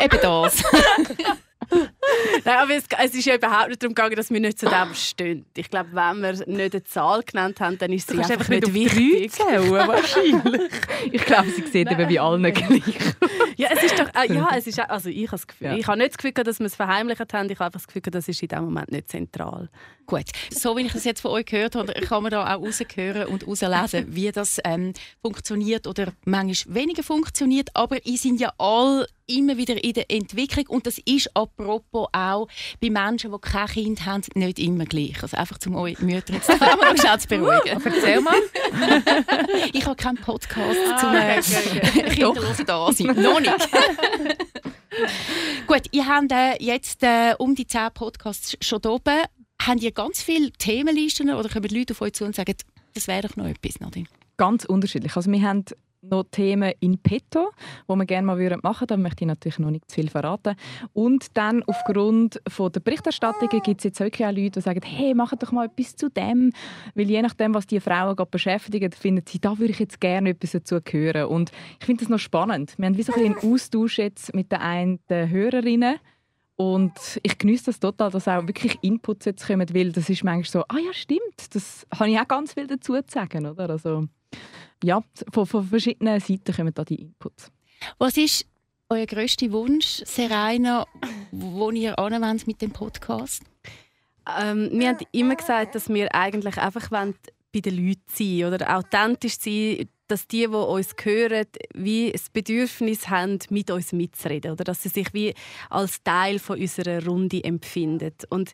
Eben 0.00 0.18
das. 0.20 0.64
Nein, 2.44 2.56
aber 2.58 2.74
es, 2.74 2.84
es, 3.04 3.14
ist 3.14 3.26
ja 3.26 3.36
überhaupt 3.36 3.68
nicht 3.68 3.82
darum 3.82 3.94
gegangen, 3.94 4.16
dass 4.16 4.30
wir 4.30 4.40
nicht 4.40 4.58
zu 4.58 4.66
dem 4.68 4.94
stehen. 4.94 5.44
Ich 5.56 5.70
glaube, 5.70 5.90
wenn 5.92 6.22
wir 6.22 6.32
nicht 6.46 6.74
eine 6.74 6.84
Zahl 6.84 7.22
genannt 7.22 7.60
haben, 7.60 7.78
dann 7.78 7.92
ist 7.92 8.08
sie 8.08 8.18
einfach, 8.18 8.30
einfach 8.30 8.48
nicht 8.48 8.74
wichtig. 8.74 9.32
Zählen, 9.32 9.70
wahrscheinlich. 9.70 10.72
ich 11.12 11.24
glaube, 11.24 11.48
sie 11.50 11.62
sieht 11.62 11.90
eben 11.90 12.08
wie 12.08 12.18
allen 12.18 12.42
gleich. 12.52 12.82
ja, 13.56 13.68
es 13.72 13.84
ist 13.84 13.98
doch, 13.98 14.08
äh, 14.14 14.32
ja, 14.32 14.48
es 14.56 14.66
ist, 14.66 14.78
also 14.80 15.08
ich 15.08 15.26
habe 15.26 15.32
das 15.32 15.46
Gefühl, 15.46 15.66
ja. 15.68 15.76
ich 15.76 15.86
habe 15.86 15.98
nicht 15.98 16.10
das 16.10 16.18
Gefühl, 16.18 16.32
dass 16.32 16.58
wir 16.58 16.66
es 16.66 16.76
verheimlicht 16.76 17.32
haben. 17.32 17.50
Ich 17.50 17.58
habe 17.58 17.66
einfach 17.66 17.80
das 17.80 17.86
Gefühl, 17.86 18.02
das 18.02 18.28
ist 18.28 18.42
in 18.42 18.48
dem 18.48 18.64
Moment 18.64 18.90
nicht 18.90 19.08
zentral. 19.08 19.68
Gut, 20.06 20.24
so 20.50 20.76
wie 20.76 20.82
ich 20.82 20.92
das 20.92 21.04
jetzt 21.04 21.20
von 21.20 21.30
euch 21.30 21.46
gehört 21.46 21.76
habe, 21.76 21.92
kann 21.92 22.22
man 22.22 22.30
da 22.30 22.54
auch 22.54 22.60
raushören 22.60 23.26
und 23.26 23.42
herauslesen, 23.42 24.14
wie 24.14 24.30
das 24.32 24.58
ähm, 24.64 24.92
funktioniert 25.20 25.86
oder 25.86 26.12
manchmal 26.24 26.74
weniger 26.74 27.02
funktioniert. 27.02 27.70
Aber 27.74 28.04
ihr 28.04 28.18
sind 28.18 28.40
ja 28.40 28.52
alle 28.58 29.06
immer 29.26 29.56
wieder 29.56 29.82
in 29.82 29.92
der 29.92 30.10
Entwicklung 30.10 30.66
und 30.68 30.86
das 30.86 30.98
ist 30.98 31.34
apropos 31.36 32.01
auch 32.12 32.48
bei 32.80 32.90
Menschen, 32.90 33.32
die 33.32 33.38
kein 33.38 33.66
Kind 33.66 34.06
haben, 34.06 34.22
nicht 34.34 34.58
immer 34.58 34.84
gleich. 34.84 35.22
Also 35.22 35.36
einfach 35.36 35.58
um 35.66 35.76
eure 35.76 36.02
Mütter 36.02 36.34
jetzt 36.34 36.48
noch 36.48 37.18
zu 37.18 37.28
beruhigen. 37.28 37.82
Erzähl 37.84 38.20
mal. 38.20 38.34
ich 39.72 39.84
habe 39.84 39.96
keinen 39.96 40.16
Podcast 40.18 40.78
ah, 40.90 40.98
zum 40.98 41.14
äh, 41.14 41.38
okay, 41.38 42.02
kinderlosen 42.14 42.66
da 42.66 42.92
sein. 42.92 43.06
Noch 43.06 43.40
nicht. 43.40 43.68
Gut, 45.66 45.82
ihr 45.92 46.06
habt 46.06 46.32
äh, 46.32 46.62
jetzt 46.62 47.02
äh, 47.02 47.34
um 47.38 47.54
die 47.54 47.66
10 47.66 47.88
Podcasts 47.94 48.56
schon 48.60 48.84
oben. 48.84 49.22
Habt 49.60 49.82
ihr 49.82 49.92
ganz 49.92 50.22
viele 50.22 50.50
Themenlisten 50.52 51.32
oder 51.32 51.48
kommen 51.48 51.70
Leute 51.70 51.94
auf 51.94 52.00
euch 52.02 52.14
zu 52.14 52.24
und 52.24 52.34
sagen, 52.34 52.54
das 52.94 53.06
wäre 53.08 53.28
doch 53.28 53.36
noch 53.36 53.46
etwas, 53.46 53.80
Nadine? 53.80 54.06
ganz 54.42 54.64
unterschiedlich. 54.64 55.16
Also 55.16 55.30
wir 55.30 55.42
haben 55.42 55.64
noch 56.02 56.24
Themen 56.30 56.72
in 56.80 56.98
petto, 56.98 57.50
die 57.88 57.94
wir 57.94 58.04
gerne 58.04 58.26
mal 58.26 58.36
machen 58.62 58.80
würden. 58.80 58.86
Da 58.88 58.96
möchte 58.96 59.24
ich 59.24 59.28
natürlich 59.28 59.58
noch 59.58 59.70
nicht 59.70 59.90
zu 59.90 59.94
viel 59.94 60.10
verraten. 60.10 60.56
Und 60.92 61.36
dann 61.36 61.62
aufgrund 61.64 62.40
von 62.48 62.72
der 62.72 62.80
Berichterstattung 62.80 63.48
gibt 63.48 63.80
es 63.80 63.84
jetzt 63.84 64.00
wirklich 64.00 64.26
auch 64.26 64.32
Leute, 64.32 64.50
die 64.50 64.60
sagen, 64.60 64.82
hey, 64.84 65.14
mach 65.14 65.34
doch 65.36 65.52
mal 65.52 65.66
etwas 65.66 65.96
zu 65.96 66.08
dem. 66.10 66.52
Weil 66.94 67.08
je 67.08 67.22
nachdem, 67.22 67.54
was 67.54 67.66
die 67.66 67.80
Frauen 67.80 68.16
gerade 68.16 68.30
beschäftigen, 68.30 68.92
finden 68.92 69.24
sie, 69.26 69.40
da 69.40 69.58
würde 69.58 69.72
ich 69.72 69.78
jetzt 69.78 70.00
gerne 70.00 70.30
etwas 70.30 70.52
dazu 70.52 70.80
hören. 70.90 71.26
Und 71.26 71.52
ich 71.78 71.86
finde 71.86 72.04
das 72.04 72.10
noch 72.10 72.18
spannend. 72.18 72.74
Wir 72.78 72.86
haben 72.86 72.96
wie 72.96 73.02
so 73.02 73.12
ein 73.14 73.22
einen 73.22 73.36
Austausch 73.36 73.98
jetzt 73.98 74.34
mit 74.34 74.50
den 74.50 74.58
einen 74.58 74.98
Hörerinnen. 75.08 75.96
Und 76.56 77.20
ich 77.22 77.38
genieße 77.38 77.66
das 77.66 77.80
total, 77.80 78.10
dass 78.10 78.28
auch 78.28 78.46
wirklich 78.46 78.78
Inputs 78.82 79.24
jetzt 79.24 79.46
kommen, 79.46 79.66
weil 79.74 79.90
das 79.90 80.08
ist 80.08 80.22
manchmal 80.22 80.62
so, 80.62 80.64
ah 80.68 80.78
ja, 80.84 80.92
stimmt, 80.92 81.54
das 81.54 81.86
habe 81.92 82.10
ich 82.10 82.18
auch 82.18 82.28
ganz 82.28 82.54
viel 82.54 82.66
dazu 82.66 82.94
zu 82.94 83.02
sagen. 83.08 83.46
Oder? 83.46 83.70
Also, 83.70 84.06
ja, 84.82 85.02
von, 85.32 85.46
von 85.46 85.64
verschiedenen 85.64 86.20
Seiten 86.20 86.54
kommen 86.54 86.74
da 86.74 86.84
die 86.84 86.96
Inputs. 86.96 87.50
Was 87.98 88.16
ist 88.16 88.46
euer 88.88 89.06
grösster 89.06 89.50
Wunsch, 89.52 90.02
Serena, 90.04 90.86
wo 91.30 91.70
ihr 91.70 91.98
anwendet 91.98 92.46
mit 92.46 92.60
dem 92.60 92.70
Podcast? 92.70 93.42
Ähm, 94.40 94.70
wir 94.72 94.88
haben 94.88 95.06
immer 95.12 95.34
gesagt, 95.34 95.74
dass 95.74 95.88
wir 95.88 96.14
eigentlich 96.14 96.58
einfach 96.58 96.88
bei 96.90 97.60
den 97.60 97.76
Leuten 97.76 98.02
sein 98.06 98.44
oder 98.44 98.76
authentisch 98.76 99.38
sein 99.38 99.88
dass 100.12 100.28
die, 100.28 100.46
die 100.46 100.46
uns 100.48 100.94
hören, 101.02 101.46
wie 101.72 102.12
das 102.12 102.28
Bedürfnis 102.28 103.08
haben, 103.08 103.38
mit 103.48 103.70
uns 103.70 103.92
mitzureden. 103.92 104.52
Oder 104.52 104.64
dass 104.64 104.82
sie 104.82 104.90
sich 104.90 105.14
wie 105.14 105.32
als 105.70 106.02
Teil 106.02 106.38
von 106.38 106.60
unserer 106.60 107.02
Runde 107.06 107.42
empfinden. 107.42 108.12
Und 108.28 108.52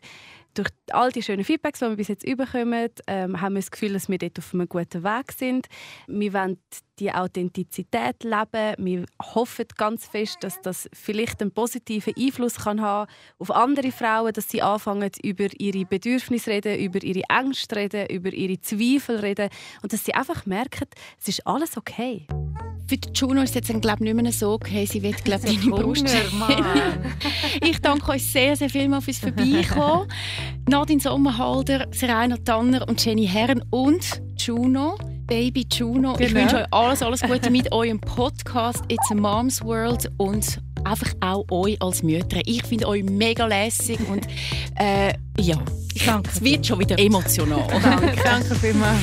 durch 0.59 0.69
all 0.91 1.11
die 1.11 1.23
schönen 1.23 1.45
Feedbacks, 1.45 1.79
die 1.79 1.85
wir 1.85 1.95
bis 1.95 2.09
jetzt 2.09 2.25
bekommen, 2.25 2.89
ähm, 3.07 3.41
haben 3.41 3.53
wir 3.53 3.61
das 3.61 3.71
Gefühl, 3.71 3.93
dass 3.93 4.09
wir 4.09 4.17
dort 4.17 4.37
auf 4.37 4.53
einem 4.53 4.67
guten 4.67 5.03
Weg 5.03 5.31
sind. 5.31 5.67
Wir 6.07 6.33
wollen 6.33 6.57
die 6.99 7.11
Authentizität 7.13 8.23
leben. 8.23 8.75
Wir 8.77 9.05
hoffen 9.21 9.65
ganz 9.77 10.07
fest, 10.07 10.37
dass 10.41 10.59
das 10.61 10.89
vielleicht 10.91 11.41
einen 11.41 11.51
positiven 11.51 12.13
Einfluss 12.17 12.55
kann 12.55 12.81
haben 12.81 13.09
auf 13.37 13.51
andere 13.51 13.91
Frauen, 13.91 14.33
dass 14.33 14.49
sie 14.49 14.61
anfangen, 14.61 15.11
über 15.23 15.47
ihre 15.57 15.85
Bedürfnisse 15.85 16.51
reden, 16.51 16.77
über 16.77 17.01
ihre 17.01 17.23
Ängste 17.29 17.77
reden, 17.77 18.07
über 18.09 18.33
ihre 18.33 18.59
Zweifel 18.59 19.17
reden 19.17 19.49
und 19.81 19.93
dass 19.93 20.03
sie 20.03 20.13
einfach 20.13 20.45
merken, 20.45 20.87
es 21.19 21.29
ist 21.29 21.47
alles 21.47 21.77
okay. 21.77 22.27
Für 22.89 22.97
die 22.97 23.09
Juno 23.13 23.43
ist 23.43 23.55
es 23.55 23.67
jetzt 23.67 23.81
glaube 23.83 24.03
nicht 24.03 24.15
mehr 24.15 24.31
so 24.31 24.53
okay. 24.53 24.83
Sie 24.83 25.03
wird 25.03 25.23
glaube 25.23 25.47
ich 25.47 25.59
deine 25.61 25.69
Brust 25.69 26.05
Ich 27.61 27.79
danke 27.81 28.09
euch 28.13 28.25
sehr, 28.25 28.55
sehr 28.55 28.67
vielmals 28.67 29.05
fürs 29.05 29.19
Vorbeikommen. 29.19 30.07
Nadine 30.67 30.99
Sommerhalder, 30.99 31.85
Serena 31.91 32.35
Tanner 32.37 32.87
und 32.87 33.05
Jenny 33.05 33.27
Herren 33.27 33.63
und 33.69 34.23
Juno. 34.39 34.97
Baby 35.27 35.67
Juno. 35.71 36.13
Genau. 36.13 36.19
Ich 36.19 36.33
wünsche 36.33 36.55
euch 36.57 36.73
alles, 36.73 37.03
alles 37.03 37.21
Gute 37.21 37.51
mit 37.51 37.71
eurem 37.71 37.99
Podcast 37.99 38.83
It's 38.87 39.11
a 39.11 39.13
Mom's 39.13 39.63
World 39.63 40.09
und 40.17 40.59
einfach 40.83 41.13
auch 41.19 41.45
euch 41.51 41.79
als 41.83 42.01
Mütter. 42.01 42.41
Ich 42.45 42.63
finde 42.65 42.87
euch 42.87 43.03
mega 43.03 43.45
lässig 43.45 43.99
und 44.09 44.25
äh, 44.79 45.13
ja, 45.37 45.57
Danke. 46.07 46.31
es 46.33 46.43
wird 46.43 46.65
schon 46.65 46.79
wieder 46.79 46.97
emotional. 46.97 47.67
Danke, 47.83 48.15
Danke 48.23 48.55
vielmals. 48.55 48.97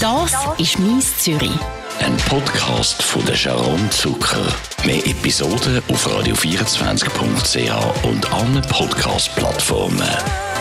Das 0.00 0.34
ist 0.58 0.80
«Mies 0.80 1.18
Zürich». 1.18 1.52
Ein 2.00 2.16
Podcast 2.28 3.02
von 3.02 3.24
der 3.24 3.34
Sharon 3.34 3.90
Zucker. 3.90 4.46
Mehr 4.84 5.04
Episoden 5.06 5.82
auf 5.88 6.06
radio24.ch 6.06 8.04
und 8.04 8.32
allen 8.32 8.62
Podcast-Plattformen. 8.62 10.55